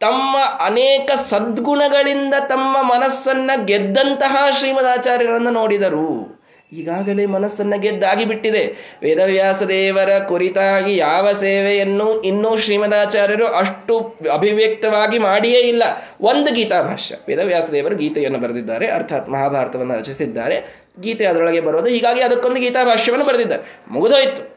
ತಮ್ಮ 0.00 0.36
ಅನೇಕ 0.64 1.10
ಸದ್ಗುಣಗಳಿಂದ 1.30 2.34
ತಮ್ಮ 2.48 2.82
ಮನಸ್ಸನ್ನ 2.82 3.50
ಗೆದ್ದಂತಹ 3.64 4.46
ಶ್ರೀಮದಾಚಾರ್ಯರನ್ನು 4.58 5.50
ನೋಡಿದರು. 5.50 6.40
ಈಗಾಗಲೇ 6.72 7.26
ಮನಸ್ಸನ್ನ 7.26 7.74
ಗೆದ್ದಾಗಿ 7.76 8.24
ಬಿಟ್ಟಿದೆ 8.24 8.76
ವೇದವ್ಯಾಸ 9.02 9.62
ದೇವರ 9.62 10.18
ಕುರಿತಾಗಿ 10.18 10.96
ಯಾವ 10.96 11.32
ಸೇವೆಯನ್ನು 11.32 12.22
ಇನ್ನೂ 12.22 12.56
ಶ್ರೀಮದಾಚಾರ್ಯರು 12.56 13.46
ಅಷ್ಟು 13.46 14.18
ಅಭಿವ್ಯಕ್ತವಾಗಿ 14.34 15.18
ಮಾಡಿಯೇ 15.18 15.60
ಇಲ್ಲ. 15.60 15.82
ಒಂದು 16.20 16.54
ಗೀತಾ 16.54 16.80
ವೇದವ್ಯಾಸ 17.28 17.70
ದೇವರು 17.70 17.96
ಗೀತೆಯನ್ನು 17.96 18.38
ಬರೆದಿದ್ದಾರೆ. 18.38 18.86
ಅರ್ಥಾತ್ 18.86 19.28
ಮಹಾಭಾರತವನ್ನು 19.28 19.98
ರಚಿಸಿದ್ದಾರೆ. 19.98 20.84
ಗೀತೆ 21.00 21.24
ಅದರೊಳಗೆ 21.24 21.60
ಬರೋದು 21.60 21.86
ಹೀಗಾಗಿ 21.86 22.20
ಅದಕ್ಕೊಂದು 22.20 22.60
ಗೀತಾ 22.60 22.84
ಭಾಷ್ಯವನ್ನು 22.84 23.26
ಬರೆದಿದ್ದಾರೆ. 23.26 23.80
ಮುಗಿದೋಯ್ತು. 23.88 24.49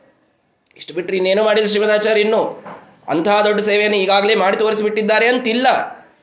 ಇಷ್ಟು 0.77 0.93
ಬಿಟ್ಟರೆ 0.93 1.17
ಇನ್ನೇನು 1.17 1.43
ಮಾಡಿದ್ರು 1.43 1.69
ಶ್ರೀಮದಾಚಾರ್ಯ 1.69 2.21
ಇನ್ನು 2.21 2.63
ಅಂತಹ 3.07 3.41
ದೊಡ್ಡ 3.41 3.61
ಸೇವೆಯನ್ನು 3.61 3.97
ಈಗಾಗಲೇ 3.97 4.35
ಮಾಡಿ 4.35 4.57
ತೋರಿಸಿಬಿಟ್ಟಿದ್ದಾರೆ 4.57 5.27
ಅಂತಿಲ್ಲ. 5.27 5.67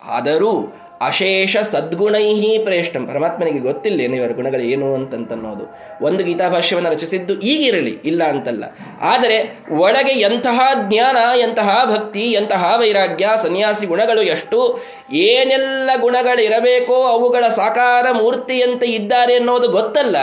ಆದರೂ 0.02 0.76
ಅಶೇಷ 1.00 1.56
ಸದ್ಗುಣೈಹಿ 1.56 2.58
ಪ್ರೇಷ್ಠಂ. 2.58 3.06
ಪರಮಾತ್ಮನಿಗೆ 3.06 3.58
ಗೊತ್ತಿಲ್ಲ 3.58 4.00
ಏನು 4.00 4.16
ಇವರ 4.16 4.32
ಗುಣಗಳು 4.32 4.60
ಏನು 4.60 4.94
ಅಂತಂತನ್ನೋದು. 4.94 5.64
ಒಂದು 6.04 6.24
ಗೀತಾಭಾಷ್ಯವನ್ನು 6.24 6.90
ರಚಿಸಿದ್ದು 6.90 7.40
ಈಗಿರಲಿ, 7.40 7.90
ಇಲ್ಲ 7.90 8.24
ಅಂತಲ್ಲ. 8.24 8.64
ಆದರೆ 9.00 9.58
ಒಳಗೆ 9.70 10.12
ಎಂತಹ 10.20 10.60
ಜ್ಞಾನ, 10.88 11.16
ಎಂತಹ 11.38 11.84
ಭಕ್ತಿ, 11.84 12.32
ಎಂತಹ 12.32 12.74
ವೈರಾಗ್ಯ, 12.76 13.28
ಸನ್ಯಾಸಿ 13.42 13.86
ಗುಣಗಳು 13.86 14.22
ಎಷ್ಟು, 14.22 14.80
ಏನೆಲ್ಲ 15.12 15.90
ಗುಣಗಳಿರಬೇಕೋ 16.00 17.02
ಅವುಗಳ 17.02 17.44
ಸಾಕಾರ 17.48 18.10
ಮೂರ್ತಿಯಂತೆ 18.10 18.86
ಇದ್ದಾರೆ 18.86 19.34
ಅನ್ನೋದು 19.34 19.68
ಗೊತ್ತಲ್ಲ. 19.68 20.16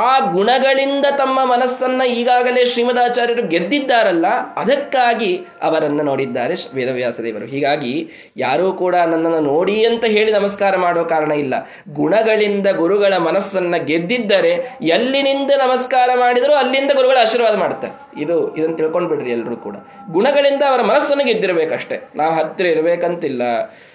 ಆ 0.00 0.10
ಗುಣಗಳಿಂದ 0.32 1.06
ತಮ್ಮ 1.18 1.38
ಮನಸ್ಸನ್ನ 1.44 2.02
ಈಗಾಗಲೇ 2.02 2.62
ಶ್ರೀಮದಾಚಾರ್ಯರು 2.64 3.44
ಗೆದ್ದಿದ್ದಾರಲ್ಲ, 3.48 4.26
ಅದಕ್ಕಾಗಿ 4.56 5.30
ಅವರನ್ನು 5.62 6.02
ನೋಡಿದ್ದಾರೆ 6.02 6.56
ವೇದವ್ಯಾಸ 6.74 7.20
ದೇವರು 7.20 7.46
ಹೀಗಾಗಿ 7.46 7.94
ಯಾರೂ 8.36 8.72
ಕೂಡ 8.72 8.94
ನನ್ನನ್ನು 9.12 9.40
ನೋಡಿ 9.40 9.76
ಅಂತ 9.86 10.04
ಹೇಳಿ 10.04 10.32
ನಮಸ್ಕಾರ 10.32 10.76
ಮಾಡೋ 10.76 11.04
ಕಾರಣ 11.04 11.32
ಇಲ್ಲ. 11.32 11.54
ಗುಣಗಳಿಂದ 11.92 12.68
ಗುರುಗಳ 12.82 13.16
ಮನಸ್ಸನ್ನ 13.28 13.76
ಗೆದ್ದಿದ್ದರೆ 13.90 14.52
ಎಲ್ಲಿನಿಂದ 14.96 15.50
ನಮಸ್ಕಾರ 15.66 16.10
ಮಾಡಿದರೂ 16.14 16.54
ಅಲ್ಲಿಂದ 16.54 16.90
ಗುರುಗಳ 16.94 17.18
ಆಶೀರ್ವಾದ 17.20 17.56
ಮಾಡ್ತಾರೆ 17.56 17.94
ಇದು, 18.22 18.56
ಇದನ್ನು 18.56 18.76
ತಿಳ್ಕೊಂಡ್ಬಿಡ್ರಿ 18.76 19.30
ಎಲ್ಲರೂ 19.30 19.56
ಕೂಡ. 19.56 19.76
ಗುಣಗಳಿಂದ 20.12 20.62
ಅವರ 20.70 20.82
ಮನಸ್ಸನ್ನು 20.82 21.24
ಗೆದ್ದಿರಬೇಕಷ್ಟೇ. 21.24 21.98
ನಾವು 22.16 22.34
ಹತ್ತಿರ 22.34 22.66
ಇರಬೇಕಂತಿಲ್ಲ. 22.66 23.42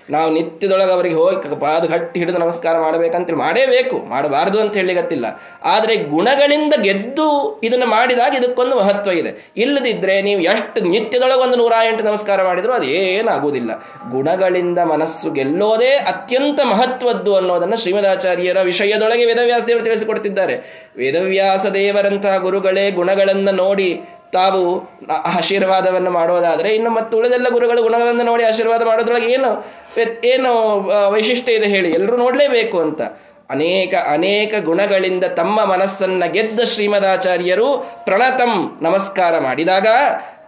ನಾವು 0.10 0.30
ನಿತ್ಯದೊಳಗೆ 0.34 0.92
ಅವರಿಗೆ 0.92 1.16
ಹೋಗಿ 1.16 1.56
ಪಾದ 1.60 1.84
ಗಟ್ಟಿ 1.94 2.18
ಹಿಡಿದು 2.20 2.40
ನಮಸ್ಕಾರ 2.40 2.76
ಮಾಡಬೇಕಂತೇಳಿ 2.80 3.40
ಮಾಡೇಬೇಕು, 3.40 3.98
ಮಾಡಬಾರದು 4.14 4.58
ಅಂತ 4.60 4.74
ಹೇಳಿಗತ್ತಿಲ್ಲ 4.74 5.26
ಆದರೆ 5.64 5.96
ಗುಣಗಳಿಂದ 5.96 6.74
ಗೆದ್ದು 6.82 7.28
ಇದನ್ನು 7.64 7.86
ಮಾಡಿದಾಗ 7.86 8.34
ಇದಕ್ಕೊಂದು 8.34 8.76
ಮಹತ್ವ 8.76 9.12
ಇದೆ. 9.12 9.32
ಇಲ್ಲದಿದ್ದರೆ 9.58 10.16
ನೀವು 10.22 10.42
ಎಷ್ಟು 10.42 10.80
ನಿತ್ಯದೊಳಗೆ 10.86 11.42
ಒಂದು 11.42 11.58
ನೂರ 11.58 11.74
ಎಂಟು 11.90 12.04
ನಮಸ್ಕಾರ 12.04 12.40
ಮಾಡಿದರೂ 12.44 12.74
ಅದೇನಾಗುವುದಿಲ್ಲ 12.74 13.72
ಗುಣಗಳಿಂದ 14.12 14.80
ಮನಸ್ಸು 14.94 15.32
ಗೆಲ್ಲೋದೇ 15.32 15.94
ಅತ್ಯಂತ 16.14 16.60
ಮಹತ್ವದ್ದು 16.64 17.36
ಅನ್ನೋದನ್ನು 17.36 17.78
ಶ್ರೀಮದಾಚಾರ್ಯರ 17.78 18.62
ವಿಷಯದೊಳಗೆ 18.62 19.26
ವೇದವ್ಯಾಸ 19.26 19.64
ದೇವರು 19.68 19.84
ತಿಳಿಸಿಕೊಡ್ತಿದ್ದಾರೆ. 19.84 20.58
ವೇದವ್ಯಾಸ 20.98 21.66
ದೇವರಂತಹ 21.66 22.38
ಗುರುಗಳೇ 22.38 22.92
ಗುಣಗಳನ್ನು 22.92 23.56
ನೋಡಿ 23.56 23.90
ತಾವು 24.34 24.90
ಆಶೀರ್ವಾದವನ್ನು 25.38 26.12
ಮಾಡೋದಾದರೆ 26.12 26.76
ಇನ್ನು 26.76 26.90
ಮತ್ತು 26.90 27.18
ಉಳಿದೆಲ್ಲ 27.18 27.50
ಗುರುಗಳು 27.50 27.82
ಗುಣಗಳನ್ನು 27.82 28.24
ನೋಡಿ 28.24 28.44
ಆಶೀರ್ವಾದ 28.44 28.82
ಮಾಡೋದ್ರೊಳಗೆ 28.82 29.34
ಏನು 29.34 29.52
ಏನು 30.24 30.52
ವೈಶಿಷ್ಟ್ಯ 31.12 31.54
ಇದೆ 31.54 31.68
ಹೇಳಿ. 31.68 31.92
ಎಲ್ಲರೂ 31.92 32.18
ನೋಡಲೇಬೇಕು 32.18 32.80
ಅಂತ. 32.80 33.02
ಅನೇಕ 33.50 33.94
ಅನೇಕ 34.08 34.54
ಗುಣಗಳಿಂದ 34.66 35.24
ತಮ್ಮ 35.24 35.66
ಮನಸ್ಸನ್ನ 35.66 36.26
ಗೆದ್ದ 36.26 36.60
ಶ್ರೀಮದಾಚಾರ್ಯರು 36.60 37.92
ಪ್ರಣತಂ 38.06 38.80
ನಮಸ್ಕಾರ 38.82 39.40
ಮಾಡಿದಾಗ 39.40 39.88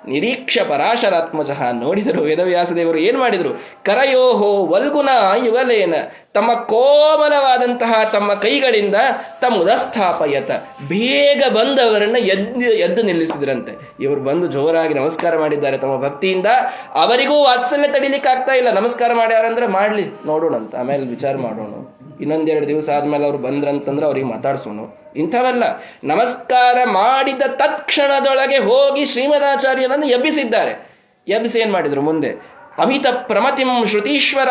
ನಿರೀಕ್ಷ 0.07 0.57
ಪರಾಶರಾತ್ಮಜಃ 0.69 1.71
ನೋಡಿದರು 1.71 2.21
ವೇದವ್ಯಾಸ 2.21 2.71
ದೇವರು 2.71 2.97
ಏನು 2.97 3.19
ಮಾಡಿದರು? 3.19 3.49
ಕರಯೋಹೋ 3.83 4.65
ವಲ್ಗುಣ 4.65 5.09
ಯುಗಲೇನ 5.45 5.93
ತಮ್ಮ 6.33 6.53
ಕೋಮಲವಾದಂತಹ 6.53 8.09
ತಮ್ಮ 8.11 8.33
ಕೈಗಳಿಂದ 8.33 8.95
ತಮ್ಮ 9.41 9.57
ಉದಸ್ಥಾಪಯತ. 9.57 10.51
ಬೇಗ 10.87 11.43
ಬಂದವರನ್ನ 11.53 12.15
ಎದ್ದು 12.15 12.65
ಎದ್ದು 12.65 13.01
ನಿಲ್ಲಿಸಿದ್ರಂತೆ. 13.01 13.71
ಇವರು 13.99 14.21
ಬಂದು 14.21 14.47
ಜೋರಾಗಿ 14.47 14.93
ನಮಸ್ಕಾರ 14.93 15.37
ಮಾಡಿದ್ದಾರೆ 15.37 15.77
ತಮ್ಮ 15.77 16.01
ಭಕ್ತಿಯಿಂದ. 16.01 16.45
ಅವರಿಗೂ 16.93 17.43
ವಾತ್ಸಲ್ಯ 17.43 17.87
ತಡಿಲಿಕ್ಕೆ 17.87 18.29
ಆಗ್ತಾ 18.29 18.53
ಇಲ್ಲ. 18.53 18.71
ನಮಸ್ಕಾರ 18.71 19.13
ಮಾಡ್ಯಾರಂದ್ರೆ 19.13 19.67
ಮಾಡ್ಲಿ 19.67 20.05
ನೋಡೋಣ 20.25 20.55
ಅಂತ 20.55 20.75
ಆಮೇಲೆ 20.75 21.05
ವಿಚಾರ 21.05 21.37
ಮಾಡೋಣ. 21.37 21.95
ಇನ್ನೊಂದೆರಡು 22.21 22.67
ದಿವಸ 22.67 22.89
ಆದ್ಮೇಲೆ 22.89 23.23
ಅವ್ರು 23.23 23.37
ಬಂದ್ರಂತಂದ್ರೆ 23.37 24.05
ಅವ್ರಿಗೆ 24.05 24.27
ಮಾತಾಡ್ಸೋಣ. 24.27 24.79
ಇಂಥವೆಲ್ಲ 25.15 25.63
ನಮಸ್ಕಾರ 26.03 26.77
ಮಾಡಿದ 26.85 27.41
ತತ್ಕ್ಷಣದೊಳಗೆ 27.47 28.57
ಹೋಗಿ 28.57 29.05
ಶ್ರೀಮದಾಚಾರ್ಯನನ್ನು 29.05 30.07
ಎಬ್ಬಿಸಿದ್ದಾರೆ. 30.07 30.89
ಎಬ್ಬಿಸಿ 31.27 31.59
ಏನ್ 31.59 31.71
ಮಾಡಿದ್ರು? 31.71 32.01
ಮುಂದೆ 32.01 32.48
ಅಮಿತ 32.79 33.07
ಪ್ರಮತಿಂ 33.27 33.71
ಶ್ರುತೀಶ್ವರ 33.85 34.49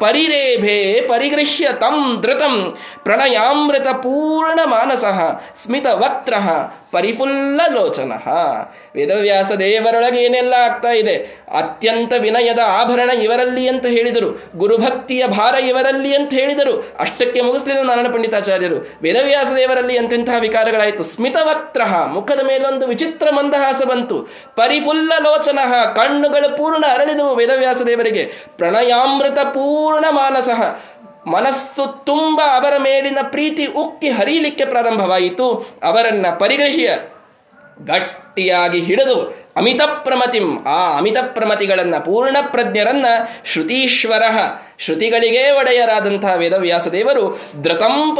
ಪರಿರೇಭೆ 0.00 0.78
ಪರಿಗೃಹ್ಯ 1.08 1.68
ತಂ 1.80 1.96
ಧೃತಂ 2.20 2.54
ಪ್ರಣಯಾಮೃತ 3.02 3.88
ಪೂರ್ಣ 4.02 4.60
ಮಾನಸ 4.66 5.04
ಸ್ಮಿತ 5.56 5.86
ವಕ್ತ್ರ 5.92 6.34
ಪರಿಫುಲ್ಲ 6.92 7.60
ಲೋಚನ 7.70 8.12
ವೇದವ್ಯಾಸ 8.94 9.52
ದೇವರೊಳಗೆ 9.52 10.22
ಏನೆಲ್ಲ 10.22 10.54
ಆಗ್ತಾ 10.54 10.90
ಇದೆ? 10.90 11.16
ಅತ್ಯಂತ 11.54 12.12
ವಿನಯದ 12.18 12.58
ಆಭರಣ 12.66 13.10
ಇವರಲ್ಲಿ 13.10 13.68
ಅಂತ 13.68 13.86
ಹೇಳಿದರು. 13.86 14.42
ಗುರುಭಕ್ತಿಯ 14.56 15.26
ಭಾರ 15.26 15.54
ಇವರಲ್ಲಿ 15.54 16.16
ಅಂತ 16.16 16.32
ಹೇಳಿದರು. 16.32 16.96
ಅಷ್ಟಕ್ಕೆ 16.98 17.40
ಮುಗಿಸ್ಲಿಲ್ಲ 17.40 17.82
ನಾರಾಯಣ 17.82 18.12
ಪಂಡಿತಾಚಾರ್ಯರು. 18.12 18.98
ವೇದವ್ಯಾಸ 19.02 19.46
ದೇವರಲ್ಲಿ 19.56 19.94
ಎಂತೆಂತಹ 19.94 20.40
ವಿಕಾರಗಳಾಯಿತು. 20.40 21.02
ಸ್ಮಿತವಕ್ತ್ರ 21.02 21.80
ಮುಖದ 22.06 22.46
ಮೇಲೊಂದು 22.46 22.86
ವಿಚಿತ್ರ 22.86 23.28
ಮಂದಹಾಸ 23.30 23.82
ಬಂತು. 23.82 24.22
ಪರಿಫುಲ್ಲ 24.56 25.12
ಲೋಚನ 25.22 25.58
ಕಣ್ಣುಗಳು 25.96 26.56
ಪೂರ್ಣ 26.56 26.84
ಅರಳಿದವು 26.90 27.36
ವೇದವ್ಯಾಸ 27.36 27.76
ದೇವರಿಗೆ. 27.76 28.24
ಪ್ರಣಯಾಮೃತ 28.56 29.38
ಪೂರ್ಣ 29.38 30.04
ಮಾನಸ 30.10 30.48
ಮನಸ್ಸು 31.30 32.04
ತುಂಬ 32.06 32.40
ಅವರ 32.54 32.76
ಮೇಲಿನ 32.76 33.18
ಪ್ರೀತಿ 33.22 33.66
ಉಕ್ಕಿ 33.66 34.08
ಹರಿಯಲಿಕ್ಕೆ 34.08 34.64
ಪ್ರಾರಂಭವಾಯಿತು. 34.64 35.50
ಅವರನ್ನ 35.82 36.26
ಪರಿಗ್ರಹಿಯ 36.38 36.90
ಗಟ್ಟಿಯಾಗಿ 37.84 38.80
ಹಿಡಿದು 38.80 39.48
ಅಮಿತ 39.56 39.80
ಪ್ರಮತಿಂ 39.82 40.64
ಆ 40.66 40.98
ಅಮಿತ 40.98 41.16
ಪ್ರಮತಿಗಳನ್ನ 41.32 41.96
ಪೂರ್ಣ 41.98 42.36
ಪ್ರಜ್ಞರನ್ನ 42.50 43.06
ಶ್ರುತೀಶ್ವರ 43.44 44.22
ಶ್ರುತಿಗಳಿಗೆ 44.78 45.50
ಒಡೆಯರಾದಂತಹ 45.50 46.34
ವೇದವ್ಯಾಸ 46.36 46.88
ದೇವರು 46.88 47.40
ಧೃತಂ 47.62 48.18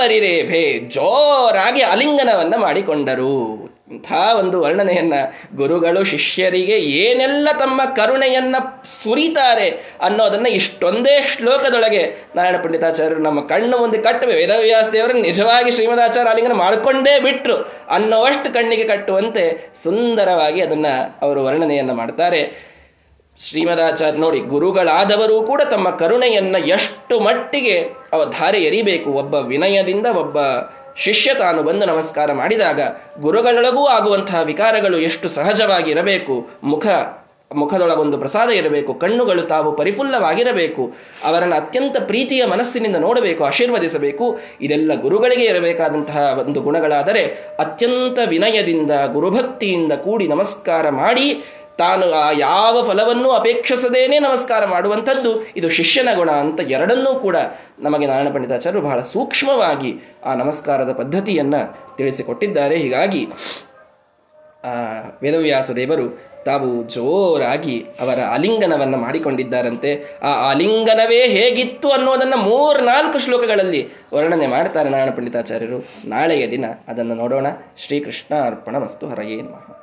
ಜೋರಾಗಿ 0.89 1.83
ಅಲಿಂಗನವನ್ನ 1.83 2.55
ಮಾಡಿಕೊಂಡರು. 2.57 3.78
ಇಂಥ 3.91 4.13
ಒಂದು 4.39 4.61
ವರ್ಣನೆಯನ್ನ 4.61 5.15
ಗುರುಗಳು, 5.57 6.05
ಶಿಷ್ಯರಿಗೆ 6.05 6.77
ಏನೆಲ್ಲ 6.79 7.49
ತಮ್ಮ 7.59 7.81
ಕರುಣೆಯನ್ನ 7.97 8.57
ಸುರಿತಾರೆ 9.03 9.69
ಅನ್ನೋದನ್ನ 10.01 10.47
ಇಷ್ಟೊಂದೇ 10.47 11.15
ಶ್ಲೋಕದೊಳಗೆ 11.37 12.03
ನಾರಾಯಣ 12.37 12.57
ಪಂಡಿತಾಚಾರ್ಯರು 12.65 13.23
ನಮ್ಮ 13.23 13.47
ಕಣ್ಣು 13.47 13.79
ಮುಂದೆ 13.79 13.99
ಕಟ್ಟುವೆ 13.99 14.35
ವೇದವ್ಯಾಸ 14.35 14.89
ದೇವರನ್ನು 14.89 15.23
ನಿಜವಾಗಿ 15.23 15.71
ಶ್ರೀಮದಾಚಾರ್ಯ 15.71 16.31
ಅಲಿಂಗನ 16.31 16.53
ಮಾಡಿಕೊಂಡೇ 16.53 17.21
ಬಿಟ್ರು 17.21 17.57
ಅನ್ನೋವಷ್ಟು 17.91 18.55
ಕಣ್ಣಿಗೆ 18.55 18.85
ಕಟ್ಟುವಂತೆ 18.85 19.75
ಸುಂದರವಾಗಿ 19.83 20.63
ಅದನ್ನ 20.63 20.87
ಅವರು 21.23 21.45
ವರ್ಣನೆಯನ್ನ 21.45 21.93
ಮಾಡ್ತಾರೆ. 21.93 22.69
ಶ್ರೀಮದಾಚಾರ್ಯ 23.41 24.19
ನೋಡಿ, 24.19 24.39
ಗುರುಗಳಾದವರು 24.39 25.43
ಕೂಡ 25.43 25.63
ತಮ್ಮ 25.71 25.91
ಕರುಣೆಯನ್ನ 25.91 26.57
ಎಷ್ಟು 26.67 27.21
ಮಟ್ಟಿಗೆ 27.21 27.77
ಅವ 28.13 28.25
ಧಾರೆ 28.25 28.59
ಎರಿಬೇಕು, 28.63 29.11
ಒಬ್ಬ 29.13 29.35
ವಿನಯದಿಂದ 29.35 30.07
ಒಬ್ಬ 30.07 30.39
ಶಿಷ್ಯ 30.99 31.35
ತಾನು 31.35 31.63
ಬಂದು 31.63 31.87
ನಮಸ್ಕಾರ 31.87 32.33
ಮಾಡಿದಾಗ 32.33 32.81
ಗುರುಗಳೊಳಗೂ 33.21 33.87
ಆಗುವಂತಹ 33.87 34.41
ವಿಕಾರಗಳು 34.43 34.99
ಎಷ್ಟು 34.99 35.29
ಸಹಜವಾಗಿ 35.29 35.91
ಇರಬೇಕು 35.91 36.49
ಮುಖ, 36.65 36.87
ಮುಖದೊಳಗೊಂದು 37.55 38.19
ಪ್ರಸಾದ 38.19 38.51
ಇರಬೇಕು, 38.51 38.95
ಕಣ್ಣುಗಳು 38.95 39.43
ತಾವು 39.43 39.77
ಪರಿಫುಲ್ಲವಾಗಿರಬೇಕು, 39.77 40.95
ಅವರನ್ನು 41.25 41.57
ಅತ್ಯಂತ 41.57 41.97
ಪ್ರೀತಿಯ 42.01 42.47
ಮನಸ್ಸಿನಿಂದ 42.47 42.97
ನೋಡಬೇಕು, 42.97 43.45
ಆಶೀರ್ವದಿಸಬೇಕು, 43.45 44.39
ಇದೆಲ್ಲ 44.61 44.93
ಗುರುಗಳಿಗೆ 44.95 45.45
ಇರಬೇಕಾದಂತಹ 45.45 46.45
ಒಂದು 46.47 46.61
ಗುಣಗಳಾದರೆ 46.61 47.23
ಅತ್ಯಂತ 47.59 48.19
ವಿನಯದಿಂದ, 48.27 48.91
ಗುರುಭಕ್ತಿಯಿಂದ 49.13 49.93
ಕೂಡಿ 49.93 50.29
ನಮಸ್ಕಾರ 50.29 50.89
ಮಾಡಿ 50.89 51.45
ತಾನು 51.79 52.13
ಆ 52.13 52.31
ಯಾವ 52.39 52.83
ಫಲವನ್ನೂ 52.83 53.31
ಅಪೇಕ್ಷಿಸದೇನೆ 53.31 54.19
ನಮಸ್ಕಾರ 54.19 54.65
ಮಾಡುವಂಥದ್ದು, 54.65 55.47
ಇದು 55.57 55.69
ಶಿಷ್ಯನ 55.69 56.09
ಗುಣ 56.15 56.31
ಅಂತ 56.31 56.61
ಎರಡನ್ನೂ 56.61 57.15
ಕೂಡ 57.15 57.37
ನಮಗೆ 57.79 58.07
ನಾರಾಯಣ 58.07 58.33
ಪಂಡಿತಾಚಾರ್ಯರು 58.35 58.87
ಬಹಳ 58.87 59.01
ಸೂಕ್ಷ್ಮವಾಗಿ 59.01 59.95
ಆ 60.25 60.35
ನಮಸ್ಕಾರದ 60.35 60.93
ಪದ್ಧತಿಯನ್ನು 60.93 61.97
ತಿಳಿಸಿಕೊಟ್ಟಿದ್ದಾರೆ. 61.97 62.77
ಹೀಗಾಗಿ, 62.77 63.27
ಆ, 64.65 64.69
ವೇದವ್ಯಾಸ 65.23 65.71
ದೇವರು 65.71 66.29
ತಾವು 66.45 66.83
ಜೋರಾಗಿ 66.83 67.87
ಅವರ 68.01 68.19
ಆಲಿಂಗನವನ್ನು 68.31 68.97
ಮಾಡಿಕೊಂಡಿದ್ದಾರಂತೆ. 68.97 70.19
ಆ 70.23 70.51
ಆಲಿಂಗನವೇ 70.51 71.29
ಹೇಗಿತ್ತು 71.29 71.89
ಅನ್ನೋದನ್ನು 71.89 72.37
ಮೂರ್ನಾಲ್ಕು 72.37 73.19
ಶ್ಲೋಕಗಳಲ್ಲಿ 73.19 73.89
ವರ್ಣನೆ 74.15 74.47
ಮಾಡ್ತಾರೆ 74.47 74.89
ನಾರಾಯಣ 74.89 75.11
ಪಂಡಿತಾಚಾರ್ಯರು. 75.11 75.89
ನಾಳೆಯ 76.05 76.51
ದಿನ 76.51 76.65
ಅದನ್ನು 76.89 77.15
ನೋಡೋಣ. 77.15 77.47
ಶ್ರೀಕೃಷ್ಣ 77.79 78.47
ಅರ್ಪಣ 78.47 78.77
ವಸ್ತು 78.77 79.09
ಹರಯೇ 79.09 79.37
ನಮಃ. 79.37 79.78